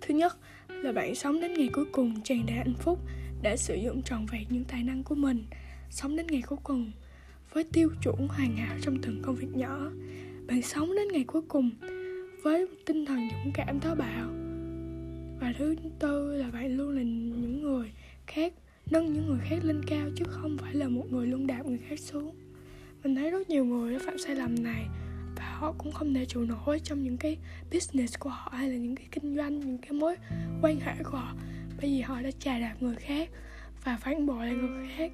Thứ 0.00 0.14
nhất 0.14 0.36
là 0.68 0.92
bạn 0.92 1.14
sống 1.14 1.40
đến 1.40 1.54
ngày 1.54 1.68
cuối 1.72 1.84
cùng 1.92 2.20
tràn 2.20 2.46
đầy 2.46 2.56
hạnh 2.56 2.74
phúc 2.78 2.98
để 3.42 3.56
sử 3.56 3.74
dụng 3.74 4.02
trọn 4.02 4.26
vẹn 4.32 4.42
những 4.50 4.64
tài 4.64 4.82
năng 4.82 5.02
của 5.02 5.14
mình. 5.14 5.44
Sống 5.90 6.16
đến 6.16 6.26
ngày 6.26 6.42
cuối 6.46 6.58
cùng 6.64 6.92
với 7.52 7.64
tiêu 7.72 7.90
chuẩn 8.02 8.28
hoàn 8.28 8.56
hảo 8.56 8.76
trong 8.80 8.98
từng 9.02 9.22
công 9.22 9.34
việc 9.34 9.56
nhỏ. 9.56 9.90
Bạn 10.46 10.62
sống 10.62 10.96
đến 10.96 11.08
ngày 11.12 11.24
cuối 11.26 11.42
cùng 11.48 11.70
với 12.46 12.66
tinh 12.86 13.06
thần 13.06 13.28
dũng 13.30 13.52
cảm 13.54 13.80
táo 13.80 13.94
bạo. 13.94 14.28
Và 15.40 15.52
thứ 15.58 15.76
tư 15.98 16.36
là 16.36 16.50
bạn 16.50 16.76
luôn 16.76 16.96
là 16.96 17.02
những 17.02 17.62
người 17.62 17.92
khác, 18.26 18.52
nâng 18.90 19.12
những 19.12 19.26
người 19.26 19.38
khác 19.42 19.56
lên 19.62 19.80
cao 19.86 20.08
chứ 20.16 20.24
không 20.28 20.58
phải 20.58 20.74
là 20.74 20.88
một 20.88 21.04
người 21.10 21.26
luôn 21.26 21.46
đạp 21.46 21.66
người 21.66 21.78
khác 21.88 22.00
xuống. 22.00 22.34
Mình 23.02 23.14
thấy 23.14 23.30
rất 23.30 23.50
nhiều 23.50 23.64
người 23.64 23.92
đã 23.92 23.98
phạm 24.06 24.18
sai 24.18 24.36
lầm 24.36 24.62
này 24.62 24.86
và 25.36 25.56
họ 25.58 25.74
cũng 25.78 25.92
không 25.92 26.14
thể 26.14 26.24
trụ 26.24 26.40
nổi 26.40 26.80
trong 26.84 27.02
những 27.02 27.16
cái 27.16 27.36
business 27.72 28.18
của 28.18 28.30
họ 28.30 28.52
hay 28.54 28.68
là 28.68 28.76
những 28.76 28.96
cái 28.96 29.06
kinh 29.12 29.36
doanh, 29.36 29.60
những 29.60 29.78
cái 29.78 29.92
mối 29.92 30.16
quan 30.62 30.80
hệ 30.80 30.94
của 31.04 31.18
họ. 31.18 31.34
Bởi 31.80 31.90
vì 31.90 32.00
họ 32.00 32.22
đã 32.22 32.30
chà 32.30 32.58
đạp 32.58 32.74
người 32.80 32.96
khác 32.96 33.30
và 33.84 33.96
phản 33.96 34.26
bội 34.26 34.46
lại 34.46 34.54
người 34.54 34.88
khác 34.96 35.12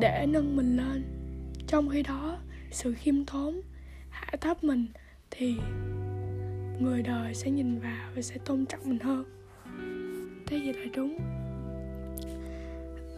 để 0.00 0.26
nâng 0.28 0.56
mình 0.56 0.76
lên. 0.76 1.04
Trong 1.66 1.88
khi 1.88 2.02
đó, 2.02 2.38
sự 2.70 2.94
khiêm 2.94 3.24
tốn, 3.24 3.60
hạ 4.10 4.32
thấp 4.40 4.64
mình 4.64 4.86
thì 5.30 5.54
người 6.80 7.02
đời 7.02 7.34
sẽ 7.34 7.50
nhìn 7.50 7.78
vào 7.78 8.10
và 8.16 8.22
sẽ 8.22 8.36
tôn 8.44 8.66
trọng 8.66 8.80
mình 8.84 8.98
hơn. 8.98 9.24
Thế 10.46 10.58
gì 10.58 10.72
là 10.72 10.84
đúng. 10.96 11.18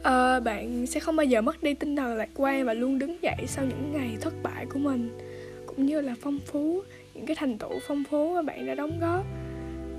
À, 0.02 0.40
bạn 0.40 0.86
sẽ 0.86 1.00
không 1.00 1.16
bao 1.16 1.24
giờ 1.24 1.40
mất 1.40 1.62
đi 1.62 1.74
tinh 1.74 1.96
thần 1.96 2.16
lạc 2.16 2.28
quan 2.34 2.64
và 2.64 2.74
luôn 2.74 2.98
đứng 2.98 3.22
dậy 3.22 3.44
sau 3.46 3.64
những 3.64 3.92
ngày 3.92 4.16
thất 4.20 4.34
bại 4.42 4.66
của 4.66 4.78
mình 4.78 5.18
cũng 5.66 5.86
như 5.86 6.00
là 6.00 6.14
phong 6.20 6.38
phú 6.38 6.82
những 7.14 7.26
cái 7.26 7.36
thành 7.36 7.58
tựu 7.58 7.78
phong 7.88 8.04
phú 8.10 8.34
mà 8.34 8.42
bạn 8.42 8.66
đã 8.66 8.74
đóng 8.74 8.98
góp 9.00 9.24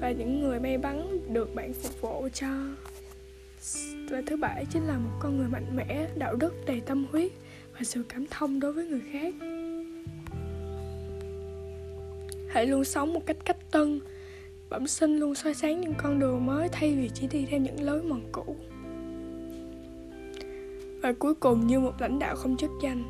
và 0.01 0.12
những 0.12 0.41
người 0.41 0.60
may 0.60 0.77
mắn 0.77 1.20
được 1.34 1.56
bạn 1.56 1.74
phục 1.74 2.01
vụ 2.01 2.27
cho. 2.34 2.48
Và 4.10 4.22
thứ 4.25 4.38
bảy 4.38 4.65
chính 4.74 4.84
là 4.84 4.98
một 4.98 5.12
con 5.20 5.38
người 5.38 5.48
mạnh 5.48 5.75
mẽ 5.75 6.08
đạo 6.15 6.36
đức 6.36 6.53
đầy 6.65 6.82
tâm 6.86 7.06
huyết 7.12 7.32
và 7.74 7.80
sự 7.84 8.03
cảm 8.10 8.25
thông 8.30 8.60
đối 8.60 8.74
với 8.74 8.86
người 8.86 9.01
khác 9.12 9.34
hãy 12.51 12.65
luôn 12.65 12.84
sống 12.84 13.13
một 13.13 13.25
cách 13.25 13.38
cách 13.46 13.72
tân. 13.72 14.00
Bẩm 14.70 14.88
sinh 14.88 15.17
luôn 15.17 15.36
soi 15.36 15.53
sáng 15.53 15.81
những 15.81 15.93
con 15.98 16.20
đường 16.20 16.46
mới 16.46 16.70
thay 16.70 16.96
vì 16.96 17.10
chỉ 17.13 17.27
đi 17.27 17.46
theo 17.50 17.60
những 17.60 17.84
lối 17.84 18.03
mòn 18.03 18.22
cũ. 18.31 18.55
Và 21.01 21.13
cuối 21.20 21.36
cùng, 21.36 21.67
như 21.67 21.79
một 21.79 22.01
lãnh 22.01 22.20
đạo 22.20 22.36
không 22.36 22.58
chức 22.58 22.72
danh, 22.84 23.03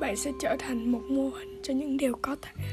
bạn 0.00 0.16
sẽ 0.16 0.32
trở 0.40 0.56
thành 0.58 0.92
một 0.92 1.02
mô 1.08 1.28
hình 1.28 1.60
cho 1.62 1.74
những 1.74 1.96
điều 1.96 2.14
có 2.22 2.36
thể. 2.42 2.64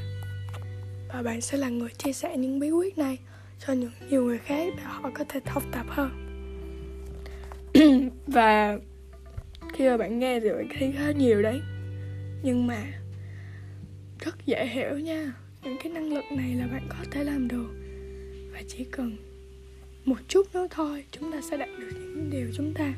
Và 1.08 1.22
bạn 1.22 1.40
sẽ 1.40 1.58
là 1.58 1.68
người 1.68 1.90
chia 1.98 2.12
sẻ 2.12 2.36
những 2.36 2.58
bí 2.58 2.70
quyết 2.70 2.98
này 2.98 3.18
cho 3.66 3.72
những 3.72 3.90
nhiều 4.10 4.24
người 4.24 4.38
khác 4.38 4.74
để 4.76 4.82
họ 4.82 5.10
có 5.14 5.24
thể 5.28 5.40
học 5.46 5.62
tập 5.72 5.86
hơn. 5.88 6.10
Và 8.26 8.78
khi 9.72 9.88
mà 9.88 9.96
bạn 9.96 10.18
nghe 10.18 10.40
thì 10.40 10.50
bạn 10.50 10.68
thấy 10.78 10.92
khá 10.98 11.10
nhiều 11.10 11.42
đấy. 11.42 11.60
Nhưng 12.42 12.66
mà 12.66 12.99
rất 14.20 14.46
dễ 14.46 14.66
hiểu 14.66 14.98
nha. 14.98 15.32
Những 15.64 15.76
cái 15.82 15.92
năng 15.92 16.12
lực 16.12 16.24
này 16.36 16.54
là 16.54 16.66
bạn 16.66 16.86
có 16.88 17.04
thể 17.10 17.24
làm 17.24 17.48
được. 17.48 17.74
Và 18.52 18.62
chỉ 18.68 18.84
cần 18.90 19.16
một 20.04 20.16
chút 20.28 20.54
nữa 20.54 20.66
thôi, 20.70 21.04
chúng 21.10 21.32
ta 21.32 21.40
sẽ 21.50 21.56
đạt 21.56 21.68
được 21.78 21.90
những 21.92 22.30
điều 22.30 22.50
chúng 22.56 22.74
ta 22.74 22.92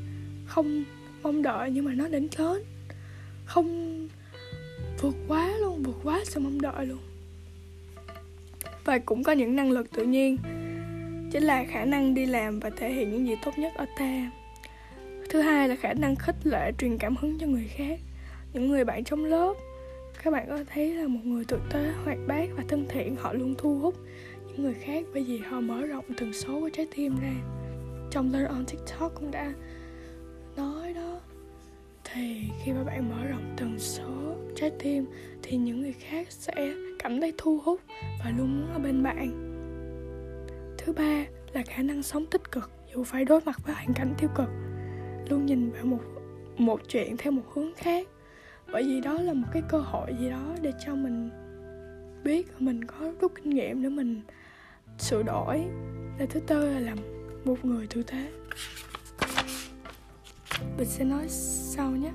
không 0.47 0.85
mong 1.23 1.43
đợi 1.43 1.71
nhưng 1.71 1.85
mà 1.85 1.93
nó 1.95 2.09
đến 2.09 2.29
đến 2.38 2.64
không 3.45 4.09
vượt 5.00 5.14
quá 5.29 5.52
luôn, 5.61 5.83
vượt 5.83 5.97
quá 6.05 6.21
sự 6.25 6.41
mong 6.41 6.61
đợi 6.61 6.87
luôn. 6.87 6.99
Và 8.85 8.99
cũng 8.99 9.23
có 9.23 9.33
những 9.33 9.57
năng 9.57 9.71
lực 9.71 9.91
tự 9.91 10.05
nhiên. 10.05 10.37
Chính 11.33 11.43
là 11.43 11.64
khả 11.64 11.85
năng 11.85 12.14
đi 12.14 12.26
làm 12.26 12.61
và 12.61 12.71
thể 12.71 12.93
hiện 12.93 13.12
những 13.12 13.26
gì 13.26 13.35
tốt 13.45 13.59
nhất 13.59 13.73
ở 13.76 13.87
ta. 13.99 14.31
Thứ 15.31 15.41
hai 15.41 15.69
là 15.69 15.76
khả 15.76 15.95
năng 15.95 16.17
khích 16.17 16.37
lệ 16.45 16.73
truyền 16.79 16.99
cảm 16.99 17.17
hứng 17.17 17.38
cho 17.38 17.47
người 17.47 17.71
khác, 17.76 18.00
những 18.52 18.69
người 18.69 18.85
bạn 18.85 19.05
trong 19.05 19.25
lớp 19.25 19.55
các 20.23 20.31
bạn 20.31 20.47
có 20.49 20.59
thấy 20.66 20.95
là 20.95 21.09
một 21.09 21.21
người 21.25 21.45
thực 21.45 21.61
tế 21.71 21.92
hoạt 22.04 22.19
bát 22.26 22.49
và 22.57 22.64
thân 22.69 22.87
thiện, 22.88 23.16
họ 23.16 23.33
luôn 23.33 23.54
thu 23.59 23.78
hút 23.78 23.95
những 24.47 24.62
người 24.62 24.75
khác 24.75 25.04
bởi 25.14 25.25
vì 25.25 25.38
họ 25.38 25.61
mở 25.61 25.87
rộng 25.87 26.04
tần 26.16 26.33
số 26.33 26.61
của 26.61 26.71
trái 26.73 26.87
tim 26.97 27.16
ra. 27.21 27.35
Trong 28.11 28.33
Learn 28.33 28.49
on 28.49 28.64
TikTok 28.66 29.14
cũng 29.14 29.31
đã 29.31 29.52
nói 30.57 30.92
đó. 30.92 31.21
Thì 32.04 32.42
khi 32.64 32.73
mà 32.73 32.85
bạn 32.85 33.11
mở 33.11 33.26
rộng 33.26 33.54
tần 33.57 33.78
số 33.78 34.37
trái 34.57 34.71
tim, 34.78 35.07
thì 35.42 35.57
những 35.57 35.81
người 35.81 35.92
khác 35.92 36.26
sẽ 36.31 36.75
cảm 36.99 37.21
thấy 37.21 37.33
thu 37.38 37.61
hút 37.64 37.81
và 38.25 38.33
luôn 38.38 38.61
muốn 38.61 38.73
ở 38.73 38.78
bên 38.78 39.02
bạn. 39.02 39.49
Thứ 40.78 40.92
ba 40.92 41.25
là 41.52 41.62
khả 41.66 41.83
năng 41.83 42.02
sống 42.02 42.26
tích 42.26 42.52
cực, 42.52 42.71
dù 42.95 43.04
phải 43.04 43.25
đối 43.25 43.40
mặt 43.40 43.57
với 43.66 43.75
hoàn 43.75 43.95
cảnh 43.95 44.14
tiêu 44.19 44.31
cực. 44.37 44.49
Luôn 45.31 45.47
nhìn 45.47 45.71
vào 45.71 45.85
một 45.85 46.00
một 46.59 46.81
chuyện 46.88 47.16
theo 47.16 47.33
một 47.33 47.42
hướng 47.54 47.75
khác 47.76 48.09
bởi 48.73 48.83
vì 48.83 49.00
đó 49.00 49.12
là 49.12 49.33
một 49.33 49.49
cái 49.52 49.62
cơ 49.69 49.78
hội 49.78 50.16
gì 50.21 50.31
đó 50.31 50.54
để 50.62 50.73
cho 50.87 50.95
mình 50.95 51.31
biết 52.25 52.61
mình 52.61 52.85
có 52.85 53.12
rút 53.21 53.33
kinh 53.35 53.50
nghiệm 53.50 53.83
để 53.83 53.88
mình 53.88 54.21
sửa 54.99 55.23
đổi. 55.23 55.64
Và 56.19 56.26
thứ 56.31 56.40
tư 56.40 56.75
là 56.75 56.81
làm 56.81 56.99
một 57.45 57.64
người 57.64 57.87
tử 57.87 58.02
tế. 58.02 58.33
Mình 60.78 60.87
sẽ 60.87 61.04
nói 61.04 61.25
sau 61.28 61.90
nhé. 61.90 62.11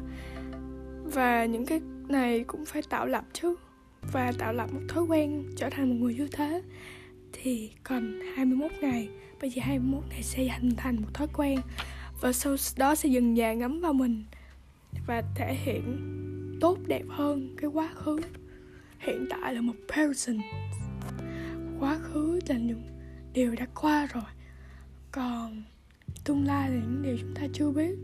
Và 1.04 1.46
những 1.46 1.66
cái 1.66 1.82
này 2.08 2.44
cũng 2.44 2.66
phải 2.66 2.82
tạo 2.89 3.06
lập 3.06 3.25
chứ. 3.34 3.56
Và 4.12 4.32
tạo 4.38 4.54
lập 4.54 4.74
một 4.74 4.82
thói 4.88 5.04
quen 5.04 5.44
trở 5.56 5.70
thành 5.70 5.89
một 5.89 5.96
người 6.00 6.16
như 6.16 6.27
thế 6.32 6.62
thì 7.34 7.72
cần 7.84 8.22
21 8.36 8.72
ngày. 8.82 9.10
Bây 9.42 9.50
giờ 9.50 9.62
21 9.66 10.04
ngày 10.10 10.24
sẽ 10.24 10.44
hình 10.44 10.75
thành 10.77 10.96
một 10.96 11.13
thói 11.13 11.27
quen. 11.34 11.60
Và 12.22 12.34
sau 12.34 12.56
đó 12.77 12.96
sẽ 12.96 13.10
dần 13.10 13.36
dà 13.36 13.54
ngấm 13.54 13.80
vào 13.82 13.94
mình 13.94 14.24
và 15.08 15.24
thể 15.36 15.54
hiện 15.54 15.98
tốt 16.62 16.78
đẹp 16.88 17.04
hơn 17.10 17.56
cái 17.58 17.70
quá 17.70 17.90
khứ. 17.96 18.20
Hiện 19.00 19.26
tại 19.30 19.54
là 19.54 19.62
một 19.62 19.76
person 19.96 20.38
quá 21.80 22.00
khứ 22.02 22.40
là 22.48 22.58
những 22.58 22.84
điều 23.34 23.56
đã 23.56 23.68
qua 23.76 24.08
rồi. 24.14 24.24
Còn 25.12 25.64
tương 26.26 26.46
lai 26.46 26.70
là 26.70 26.76
những 26.76 27.02
điều 27.04 27.18
chúng 27.22 27.34
ta 27.36 27.42
chưa 27.54 27.72
biết. 27.72 27.96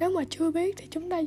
Nếu 0.00 0.10
mà 0.10 0.24
chưa 0.30 0.50
biết 0.50 0.74
thì 0.78 0.86
chúng 0.90 1.10
ta 1.10 1.20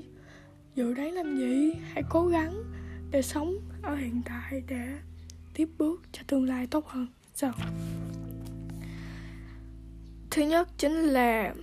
dự 0.75 0.93
đoán 0.93 1.12
làm 1.12 1.38
gì? 1.38 1.74
Hãy 1.93 2.03
cố 2.10 2.27
gắng 2.27 2.63
để 3.12 3.22
sống 3.22 3.55
ở 3.82 3.96
hiện 3.96 4.22
tại 4.25 4.63
để 4.67 4.98
tiếp 5.53 5.70
bước 5.77 6.01
cho 6.12 6.22
tương 6.27 6.43
lai 6.43 6.67
tốt 6.67 6.88
hơn. 6.88 7.08
So. 7.36 7.51
thứ 10.32 10.41
nhất 10.41 10.69
chính 10.78 10.91
là 10.91 11.54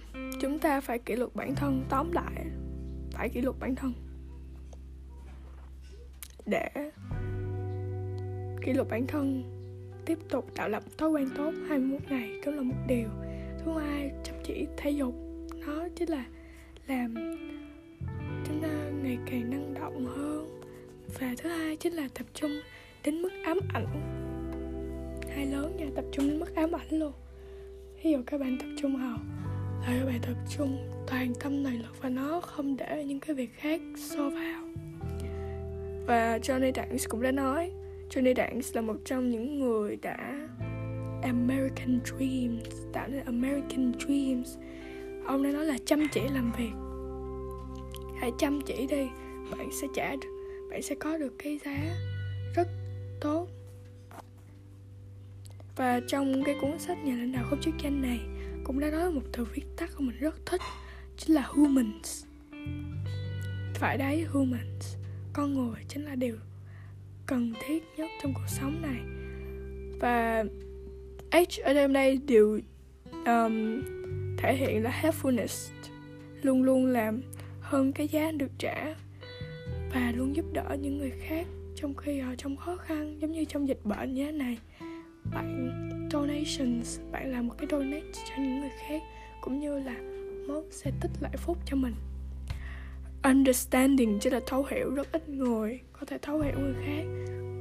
chúng 0.41 0.59
ta 0.59 0.81
phải 0.81 0.99
kỷ 0.99 1.17
luật 1.17 1.35
bản 1.35 1.55
thân, 1.55 1.85
tóm 1.89 2.13
lại, 2.13 2.47
phải 3.13 3.29
kỷ 3.29 3.41
luật 3.41 3.57
bản 3.61 3.75
thân 3.75 3.93
để 6.51 6.69
kỷ 8.63 8.73
luật 8.73 8.89
bản 8.89 9.07
thân, 9.07 9.43
tiếp 10.05 10.19
tục 10.29 10.55
tạo 10.55 10.69
lập 10.69 10.83
thói 10.99 11.11
quen 11.11 11.29
tốt 11.37 11.53
21 11.69 12.01
ngày 12.11 12.41
đó 12.47 12.53
là 12.53 12.63
một 12.63 12.75
điều. 12.89 13.09
Thứ 13.65 13.79
hai, 13.79 14.11
chăm 14.25 14.35
chỉ 14.45 14.67
thể 14.77 14.91
dục. 14.91 15.15
Nó 15.67 15.89
chính 15.97 16.09
là 16.09 16.25
làm 16.87 17.15
chúng 18.47 18.63
ta 18.63 18.69
ngày 19.03 19.19
càng 19.27 19.51
năng 19.51 19.75
động 19.75 20.07
hơn. 20.07 20.61
Và 21.19 21.35
thứ 21.39 21.51
hai 21.51 21.77
chính 21.77 21.93
là 21.93 22.09
tập 22.15 22.27
trung 22.35 22.51
đến 23.05 23.23
mức 23.23 23.31
ám 23.45 23.59
ảnh. 23.75 23.87
Hai 25.35 25.47
lớn 25.47 25.77
nha 25.77 25.87
tập 25.97 26.05
trung 26.13 26.29
đến 26.29 26.41
mức 26.41 26.55
ám 26.55 26.73
ảnh 26.73 26.99
luôn. 26.99 27.13
Ví 28.03 28.11
dụ 28.11 28.19
các 28.27 28.41
bạn 28.41 28.59
tập 28.59 28.69
trung 28.81 28.97
học 28.97 29.21
là 29.81 29.97
các 29.99 30.07
bạn 30.07 30.21
tập 30.23 30.37
trung 30.57 30.79
toàn 31.07 31.33
tâm 31.41 31.63
này 31.63 31.79
lực 31.79 32.03
và 32.03 32.09
nó 32.09 32.41
không 32.41 32.77
để 32.77 33.05
những 33.05 33.21
cái 33.21 33.35
việc 33.35 33.55
khác 33.55 33.81
xô 33.97 34.31
vào 34.31 34.90
và 36.07 36.39
Johnny 36.39 36.73
Dance 36.75 37.05
cũng 37.09 37.23
đã 37.23 37.33
nói, 37.33 37.73
Johnny 38.11 38.35
Dance 38.37 38.69
là 38.75 38.81
một 38.81 38.97
trong 39.05 39.31
những 39.31 39.59
người 39.59 39.97
đã 39.97 40.49
American 41.23 42.01
Dreams, 42.05 42.67
tạo 42.93 43.09
nên 43.09 43.25
American 43.25 43.93
Dreams. 43.99 44.57
Ông 45.27 45.43
đã 45.43 45.51
nói 45.51 45.65
là 45.65 45.79
chăm 45.87 46.09
chỉ 46.13 46.21
làm 46.35 46.53
việc. 46.59 46.73
Hãy 48.21 48.31
chăm 48.39 48.61
chỉ 48.67 48.87
đi, 48.91 49.09
bạn 49.51 49.69
sẽ 49.81 49.87
trả 49.95 50.17
bạn 50.71 50.83
sẽ 50.83 50.95
có 50.95 51.19
được 51.19 51.33
cái 51.39 51.59
giá 51.65 51.97
rất 52.55 52.69
tốt. 53.21 53.49
Và 55.77 56.01
trong 56.09 56.45
cái 56.45 56.55
cuốn 56.61 56.79
sách 56.79 56.99
nhà 57.05 57.17
lãnh 57.17 57.33
đạo 57.33 57.45
không 57.51 57.61
chức 57.61 57.75
danh 57.83 58.03
này, 58.03 58.21
cũng 58.65 58.81
đã 58.81 58.91
nói 58.91 59.11
một 59.11 59.23
từ 59.33 59.45
viết 59.45 59.65
tắt 59.77 59.91
của 59.97 60.03
mình 60.03 60.17
rất 60.21 60.47
thích, 60.47 60.61
chính 61.17 61.35
là 61.35 61.43
humans. 61.43 62.25
Phải 63.75 63.99
đấy, 63.99 64.25
humans 64.31 65.00
con 65.33 65.55
người 65.55 65.85
chính 65.89 66.05
là 66.05 66.15
điều 66.15 66.37
cần 67.27 67.53
thiết 67.67 67.85
nhất 67.97 68.11
trong 68.23 68.35
cuộc 68.35 68.49
sống 68.49 68.83
này. 68.83 69.01
Và 70.01 70.45
H 71.33 71.61
ở 71.63 71.75
đây 71.75 71.89
đây 71.89 72.21
đều 72.27 72.61
um, 73.27 73.83
thể 74.39 74.57
hiện 74.57 74.83
là 74.83 75.01
helpfulness 75.03 75.71
luôn 76.43 76.63
luôn 76.63 76.87
làm 76.87 77.23
hơn 77.61 77.93
cái 77.93 78.09
giá 78.09 78.31
được 78.31 78.51
trả 78.59 78.95
và 79.93 80.13
luôn 80.17 80.37
giúp 80.37 80.45
đỡ 80.53 80.77
những 80.81 80.99
người 80.99 81.13
khác 81.21 81.47
trong 81.75 81.95
khi 81.95 82.21
họ 82.21 82.35
trong 82.39 82.57
khó 82.57 82.77
khăn 82.77 83.17
giống 83.21 83.33
như 83.33 83.45
trong 83.45 83.69
dịch 83.69 83.85
bệnh 83.85 84.15
như 84.15 84.27
thế 84.27 84.33
này. 84.33 84.59
Bạn 85.35 85.71
donations 86.13 87.01
bạn 87.13 87.31
làm 87.31 87.47
một 87.47 87.55
cái 87.59 87.69
donate 87.71 88.13
cho 88.13 88.35
những 88.43 88.61
người 88.61 88.71
khác 88.89 89.03
cũng 89.41 89.61
như 89.61 89.79
là 89.79 89.97
mốt 90.49 90.65
sẽ 90.71 90.91
tích 91.01 91.11
lại 91.21 91.37
phúc 91.37 91.59
cho 91.67 91.77
mình 91.77 91.95
understanding 93.23 94.19
chỉ 94.21 94.31
là 94.31 94.41
thấu 94.47 94.67
hiểu 94.71 94.95
rất 94.95 95.13
ít 95.13 95.29
người, 95.29 95.81
có 95.93 96.07
thể 96.07 96.19
thấu 96.23 96.41
hiểu 96.41 96.59
người 96.59 96.75
khác. 96.87 97.05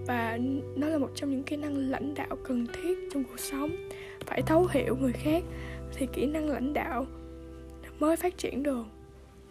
Và 0.07 0.39
nó 0.75 0.87
là 0.87 0.97
một 0.97 1.09
trong 1.15 1.31
những 1.31 1.43
kỹ 1.43 1.55
năng 1.55 1.89
lãnh 1.89 2.13
đạo 2.13 2.37
cần 2.43 2.67
thiết 2.73 2.97
trong 3.13 3.23
cuộc 3.23 3.39
sống. 3.39 3.69
Phải 4.25 4.41
thấu 4.41 4.67
hiểu 4.71 4.95
người 4.95 5.13
khác 5.13 5.43
thì 5.95 6.07
kỹ 6.13 6.25
năng 6.25 6.49
lãnh 6.49 6.73
đạo 6.73 7.05
mới 7.99 8.15
phát 8.15 8.37
triển 8.37 8.63
được. 8.63 8.85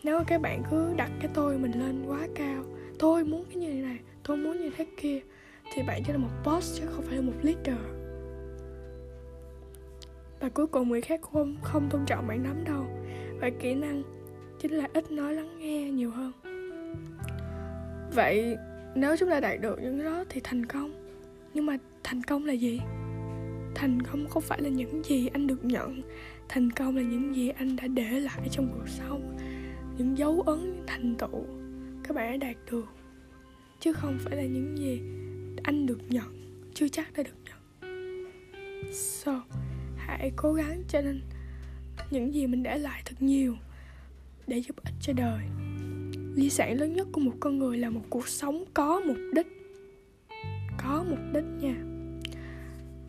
Nếu 0.02 0.20
các 0.26 0.40
bạn 0.40 0.62
cứ 0.70 0.94
đặt 0.96 1.10
cái 1.20 1.30
tôi 1.34 1.58
mình 1.58 1.72
lên 1.72 2.04
quá 2.06 2.28
cao, 2.34 2.64
tôi 2.98 3.24
muốn 3.24 3.44
cái 3.44 3.56
như 3.56 3.82
này, 3.82 3.98
tôi 4.24 4.36
muốn 4.36 4.60
như 4.60 4.70
thế 4.76 4.86
kia, 4.96 5.20
thì 5.74 5.82
bạn 5.86 6.02
chỉ 6.06 6.12
là 6.12 6.18
một 6.18 6.28
boss 6.44 6.80
chứ 6.80 6.86
không 6.86 7.04
phải 7.04 7.16
là 7.16 7.22
một 7.22 7.32
leader. 7.42 7.78
Và 10.40 10.48
cuối 10.48 10.66
cùng 10.66 10.88
người 10.88 11.00
khác 11.00 11.20
không 11.22 11.56
không 11.62 11.88
tôn 11.90 12.00
trọng 12.06 12.26
bạn 12.26 12.44
lắm 12.44 12.64
đâu. 12.64 12.84
Và 13.40 13.50
kỹ 13.60 13.74
năng 13.74 14.02
chính 14.58 14.72
là 14.72 14.88
ít 14.94 15.10
nói 15.10 15.34
lắng 15.34 15.58
nghe 15.58 15.90
nhiều 15.90 16.10
hơn. 16.10 16.32
Vậy 18.14 18.56
nếu 18.94 19.16
chúng 19.16 19.30
ta 19.30 19.40
đạt 19.40 19.60
được 19.60 19.78
những 19.82 20.04
đó 20.04 20.24
thì 20.28 20.40
thành 20.44 20.66
công. 20.66 20.92
Nhưng 21.54 21.66
mà 21.66 21.76
thành 22.04 22.22
công 22.22 22.44
là 22.44 22.52
gì? 22.52 22.80
Thành 23.74 24.02
công 24.02 24.28
không 24.28 24.42
phải 24.42 24.60
là 24.62 24.68
những 24.68 25.04
gì 25.04 25.28
anh 25.32 25.46
được 25.46 25.64
nhận? 25.64 26.02
Thành 26.48 26.70
công 26.70 26.96
là 26.96 27.02
những 27.02 27.34
gì 27.34 27.48
anh 27.48 27.76
đã 27.76 27.86
để 27.86 28.20
lại 28.20 28.48
trong 28.50 28.68
cuộc 28.72 28.88
sống? 28.88 29.36
Những 29.98 30.18
dấu 30.18 30.40
ấn, 30.40 30.60
những 30.60 30.84
thành 30.86 31.14
tựu 31.14 31.44
các 32.02 32.14
bạn 32.14 32.40
đã 32.40 32.48
đạt 32.48 32.56
được? 32.70 32.86
Chứ 33.80 33.92
không 33.92 34.18
phải 34.20 34.36
là 34.36 34.42
những 34.42 34.78
gì 34.78 35.00
anh 35.62 35.86
được 35.86 36.00
nhận, 36.08 36.60
chưa 36.74 36.88
chắc 36.88 37.12
đã 37.12 37.22
được 37.22 37.36
nhận. 37.44 37.58
So, 38.92 39.42
hãy 39.96 40.32
cố 40.36 40.52
gắng 40.52 40.82
cho 40.88 41.00
nên 41.00 41.20
những 42.10 42.34
gì 42.34 42.46
mình 42.46 42.62
để 42.62 42.78
lại 42.78 43.02
thật 43.04 43.16
nhiều 43.20 43.56
để 44.48 44.58
giúp 44.58 44.76
ích 44.84 44.94
cho 45.00 45.12
đời. 45.12 45.40
Di 46.36 46.50
sản 46.50 46.80
lớn 46.80 46.92
nhất 46.92 47.08
của 47.12 47.20
một 47.20 47.32
con 47.40 47.58
người 47.58 47.78
là 47.78 47.90
một 47.90 48.02
cuộc 48.10 48.28
sống 48.28 48.64
có 48.74 49.00
mục 49.06 49.16
đích. 49.34 49.46
Có 50.82 51.04
mục 51.10 51.18
đích 51.32 51.44
nha. 51.60 51.74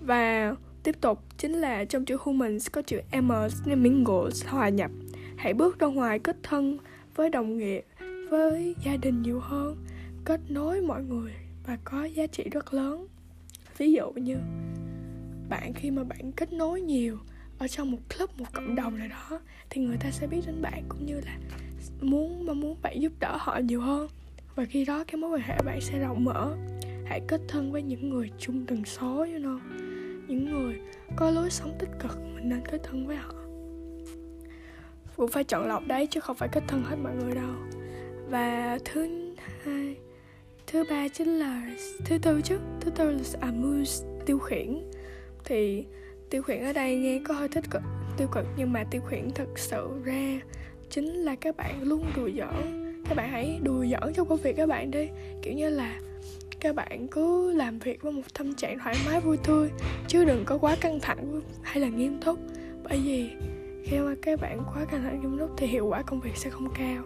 Và 0.01 0.55
tiếp 0.83 1.01
tục 1.01 1.19
chính 1.37 1.51
là 1.51 1.85
trong 1.85 2.05
chữ 2.05 2.17
humans 2.19 2.67
có 2.71 2.81
chữ 2.81 3.01
m 3.21 3.31
nên 3.65 3.83
mingles 3.83 4.45
hòa 4.45 4.69
nhập. 4.69 4.91
Hãy 5.37 5.53
bước 5.53 5.79
ra 5.79 5.87
ngoài 5.87 6.19
kết 6.19 6.37
thân 6.43 6.77
với 7.15 7.29
đồng 7.29 7.57
nghiệp, 7.57 7.85
với 8.29 8.75
gia 8.85 8.97
đình 8.97 9.21
nhiều 9.21 9.39
hơn, 9.39 9.77
kết 10.25 10.41
nối 10.49 10.81
mọi 10.81 11.03
người 11.03 11.31
và 11.65 11.77
có 11.83 12.03
giá 12.03 12.27
trị 12.27 12.43
rất 12.51 12.73
lớn. 12.73 13.07
Ví 13.77 13.91
dụ 13.91 14.11
như 14.11 14.35
bạn 15.49 15.73
khi 15.73 15.91
mà 15.91 16.03
bạn 16.03 16.31
kết 16.31 16.53
nối 16.53 16.81
nhiều 16.81 17.17
ở 17.59 17.67
trong 17.67 17.91
một 17.91 17.97
club, 18.17 18.29
một 18.37 18.45
cộng 18.53 18.75
đồng 18.75 18.97
nào 18.97 19.07
đó, 19.07 19.39
thì 19.69 19.81
người 19.81 19.97
ta 19.99 20.11
sẽ 20.11 20.27
biết 20.27 20.41
đến 20.45 20.61
bạn 20.61 20.83
cũng 20.89 21.05
như 21.05 21.21
là 21.25 21.37
muốn, 22.01 22.45
mong 22.45 22.59
muốn 22.59 22.77
bạn 22.81 23.01
giúp 23.01 23.11
đỡ 23.19 23.37
họ 23.39 23.57
nhiều 23.57 23.81
hơn. 23.81 24.09
Và 24.55 24.65
khi 24.65 24.85
đó 24.85 25.03
cái 25.07 25.15
mối 25.15 25.29
quan 25.29 25.41
hệ 25.41 25.57
bạn 25.65 25.81
sẽ 25.81 25.99
rộng 25.99 26.23
mở. 26.23 26.55
Hãy 27.05 27.21
kết 27.27 27.41
thân 27.47 27.71
với 27.71 27.81
những 27.81 28.09
người 28.09 28.31
chung 28.39 28.65
tần 28.65 28.85
số, 28.85 29.15
you 29.17 29.25
know. 29.25 29.59
Những 30.27 30.51
người 30.51 30.79
có 31.15 31.31
lối 31.31 31.49
sống 31.49 31.75
tích 31.79 31.89
cực, 31.99 32.17
mình 32.35 32.49
nên 32.49 32.61
kết 32.71 32.81
thân 32.83 33.07
với 33.07 33.15
họ. 33.15 33.33
Cũng 35.15 35.31
phải 35.31 35.43
chọn 35.43 35.67
lọc 35.67 35.87
đấy, 35.87 36.07
chứ 36.07 36.19
không 36.19 36.35
phải 36.35 36.49
kết 36.51 36.63
thân 36.67 36.83
hết 36.83 36.95
mọi 36.95 37.15
người 37.15 37.35
đâu. 37.35 37.55
Và 38.29 38.79
thứ 38.85 39.33
hai, 39.63 39.95
thứ 40.67 40.83
ba 40.89 41.07
chính 41.07 41.27
là, 41.27 41.71
thứ 42.05 42.17
tư 42.17 42.41
chứ, 42.43 42.59
thứ 42.81 42.91
tư 42.91 43.11
là 43.11 43.19
amuse, 43.41 44.05
tiêu 44.25 44.39
khiển. 44.39 44.91
Thì 45.45 45.85
tiêu 46.29 46.41
khiển 46.41 46.63
ở 46.63 46.73
đây 46.73 46.95
nghe 46.95 47.21
có 47.23 47.33
hơi 47.33 47.47
tích 47.47 47.69
cực 47.71 47.81
tiêu 48.17 48.27
cực 48.31 48.45
nhưng 48.57 48.73
mà 48.73 48.83
tiêu 48.83 49.01
khiển 49.01 49.29
thật 49.35 49.47
sự 49.55 49.89
ra 50.03 50.39
chính 50.89 51.05
là 51.05 51.35
các 51.35 51.57
bạn 51.57 51.83
luôn 51.83 52.05
đùa 52.15 52.29
giỡn. 52.37 52.93
Các 53.09 53.15
bạn 53.17 53.31
hãy 53.31 53.59
đùa 53.63 53.85
giỡn 53.85 54.13
trong 54.13 54.27
công 54.27 54.39
việc 54.43 54.55
các 54.55 54.69
bạn 54.69 54.91
đi. 54.91 55.07
Kiểu 55.41 55.53
như 55.53 55.69
là 55.69 55.99
các 56.59 56.75
bạn 56.75 57.07
cứ 57.07 57.53
làm 57.53 57.79
việc 57.79 58.01
với 58.01 58.11
một 58.11 58.21
tâm 58.37 58.53
trạng 58.53 58.79
thoải 58.79 58.95
mái 59.05 59.21
vui 59.21 59.37
tươi 59.37 59.69
chứ 60.07 60.25
đừng 60.25 60.45
có 60.45 60.57
quá 60.57 60.75
căng 60.81 60.99
thẳng 60.99 61.41
hay 61.61 61.79
là 61.79 61.87
nghiêm 61.87 62.19
túc. 62.25 62.39
Bởi 62.83 62.99
vì 63.05 63.29
khi 63.85 63.99
mà 63.99 64.15
các 64.21 64.41
bạn 64.41 64.63
quá 64.73 64.85
căng 64.85 65.03
thẳng 65.03 65.21
nghiêm 65.21 65.39
túc 65.39 65.49
thì 65.57 65.67
hiệu 65.67 65.87
quả 65.87 66.01
công 66.01 66.19
việc 66.19 66.37
sẽ 66.37 66.49
không 66.49 66.69
cao. 66.77 67.03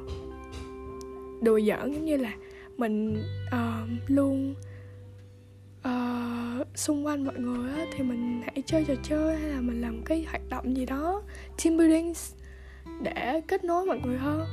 Đùa 1.41 1.59
giỡn 1.59 1.93
giống 1.93 2.05
như 2.05 2.17
là 2.17 2.33
mình 2.77 3.23
uh, 3.47 3.89
luôn 4.07 4.55
uh, 5.79 6.42
xung 6.75 7.05
quanh 7.05 7.25
mọi 7.25 7.39
người 7.39 7.71
á, 7.71 7.85
thì 7.93 8.03
mình 8.03 8.41
hãy 8.41 8.63
chơi 8.65 8.85
trò 8.85 8.93
chơi 9.03 9.37
hay 9.37 9.49
là 9.49 9.61
mình 9.61 9.81
làm 9.81 10.01
cái 10.05 10.25
hoạt 10.29 10.41
động 10.49 10.77
gì 10.77 10.85
đó 10.85 11.21
team 11.63 11.77
building 11.77 12.13
để 13.01 13.41
kết 13.47 13.63
nối 13.63 13.85
mọi 13.85 13.99
người 14.05 14.17
hơn. 14.17 14.47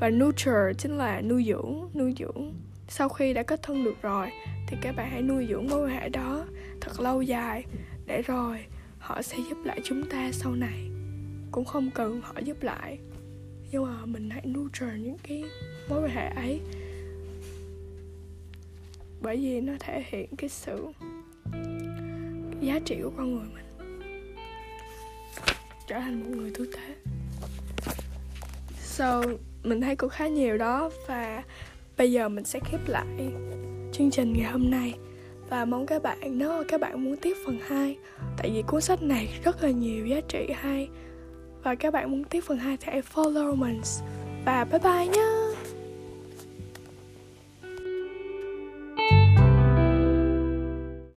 Và 0.00 0.10
nurture 0.10 0.72
chính 0.78 0.96
là 0.98 1.20
nuôi 1.20 1.44
dưỡng 1.48 1.88
nuôi 1.94 2.14
dưỡng. 2.18 2.54
Sau 2.88 3.08
khi 3.08 3.32
đã 3.34 3.42
kết 3.42 3.62
thân 3.62 3.84
được 3.84 4.02
rồi 4.02 4.30
thì 4.68 4.76
các 4.82 4.96
bạn 4.96 5.10
hãy 5.10 5.22
nuôi 5.22 5.46
dưỡng 5.50 5.68
mối 5.68 5.84
quan 5.84 6.00
hệ 6.00 6.08
đó 6.08 6.46
thật 6.80 7.00
lâu 7.00 7.22
dài 7.22 7.64
để 8.06 8.22
rồi 8.22 8.64
họ 8.98 9.22
sẽ 9.22 9.36
giúp 9.50 9.58
lại 9.64 9.80
chúng 9.84 10.02
ta 10.10 10.30
sau 10.32 10.54
này. 10.54 10.90
Cũng 11.50 11.64
không 11.64 11.90
cần 11.94 12.20
họ 12.20 12.34
giúp 12.44 12.62
lại 12.62 12.98
nhưng 13.70 13.84
mà 13.84 14.06
mình 14.06 14.30
hãy 14.30 14.46
nurture 14.46 14.98
những 14.98 15.16
cái 15.22 15.44
mối 15.88 16.02
quan 16.02 16.10
hệ 16.10 16.28
ấy. 16.28 16.60
Bởi 19.22 19.36
vì 19.36 19.60
nó 19.60 19.72
thể 19.80 20.04
hiện 20.06 20.36
cái 20.36 20.48
sự 20.48 20.86
giá 22.60 22.78
trị 22.84 22.96
của 23.02 23.10
con 23.16 23.34
người 23.34 23.46
mình 23.54 23.64
trở 25.88 25.98
thành 25.98 26.20
một 26.20 26.36
người 26.36 26.50
tử 26.54 26.72
tế. 26.72 26.94
So, 28.82 29.22
mình 29.64 29.80
thấy 29.80 29.96
cũng 29.96 30.10
khá 30.10 30.28
nhiều 30.28 30.58
đó 30.58 30.90
và 31.06 31.42
bây 31.96 32.12
giờ 32.12 32.28
mình 32.28 32.44
sẽ 32.44 32.60
khép 32.64 32.80
lại 32.86 33.06
chương 33.92 34.10
trình 34.10 34.32
ngày 34.32 34.52
hôm 34.52 34.70
nay 34.70 34.94
và 35.50 35.64
mong 35.64 35.86
các 35.86 36.02
bạn, 36.02 36.38
nếu 36.38 36.64
các 36.68 36.80
bạn 36.80 37.04
muốn 37.04 37.16
tiếp 37.16 37.36
phần 37.46 37.58
2 37.68 37.96
tại 38.36 38.50
vì 38.50 38.62
cuốn 38.62 38.80
sách 38.80 39.02
này 39.02 39.28
rất 39.44 39.62
là 39.62 39.70
nhiều 39.70 40.06
giá 40.06 40.20
trị 40.28 40.46
hay 40.54 40.88
và 41.62 41.74
các 41.74 41.92
bạn 41.92 42.10
muốn 42.10 42.24
tiếp 42.24 42.40
phần 42.46 42.58
2 42.58 42.76
thì 42.76 42.86
hãy 42.92 43.02
follow 43.14 43.56
mình. 43.56 43.80
Và 44.44 44.64
bye 44.64 44.78
bye 44.78 45.06
nhé 45.06 45.39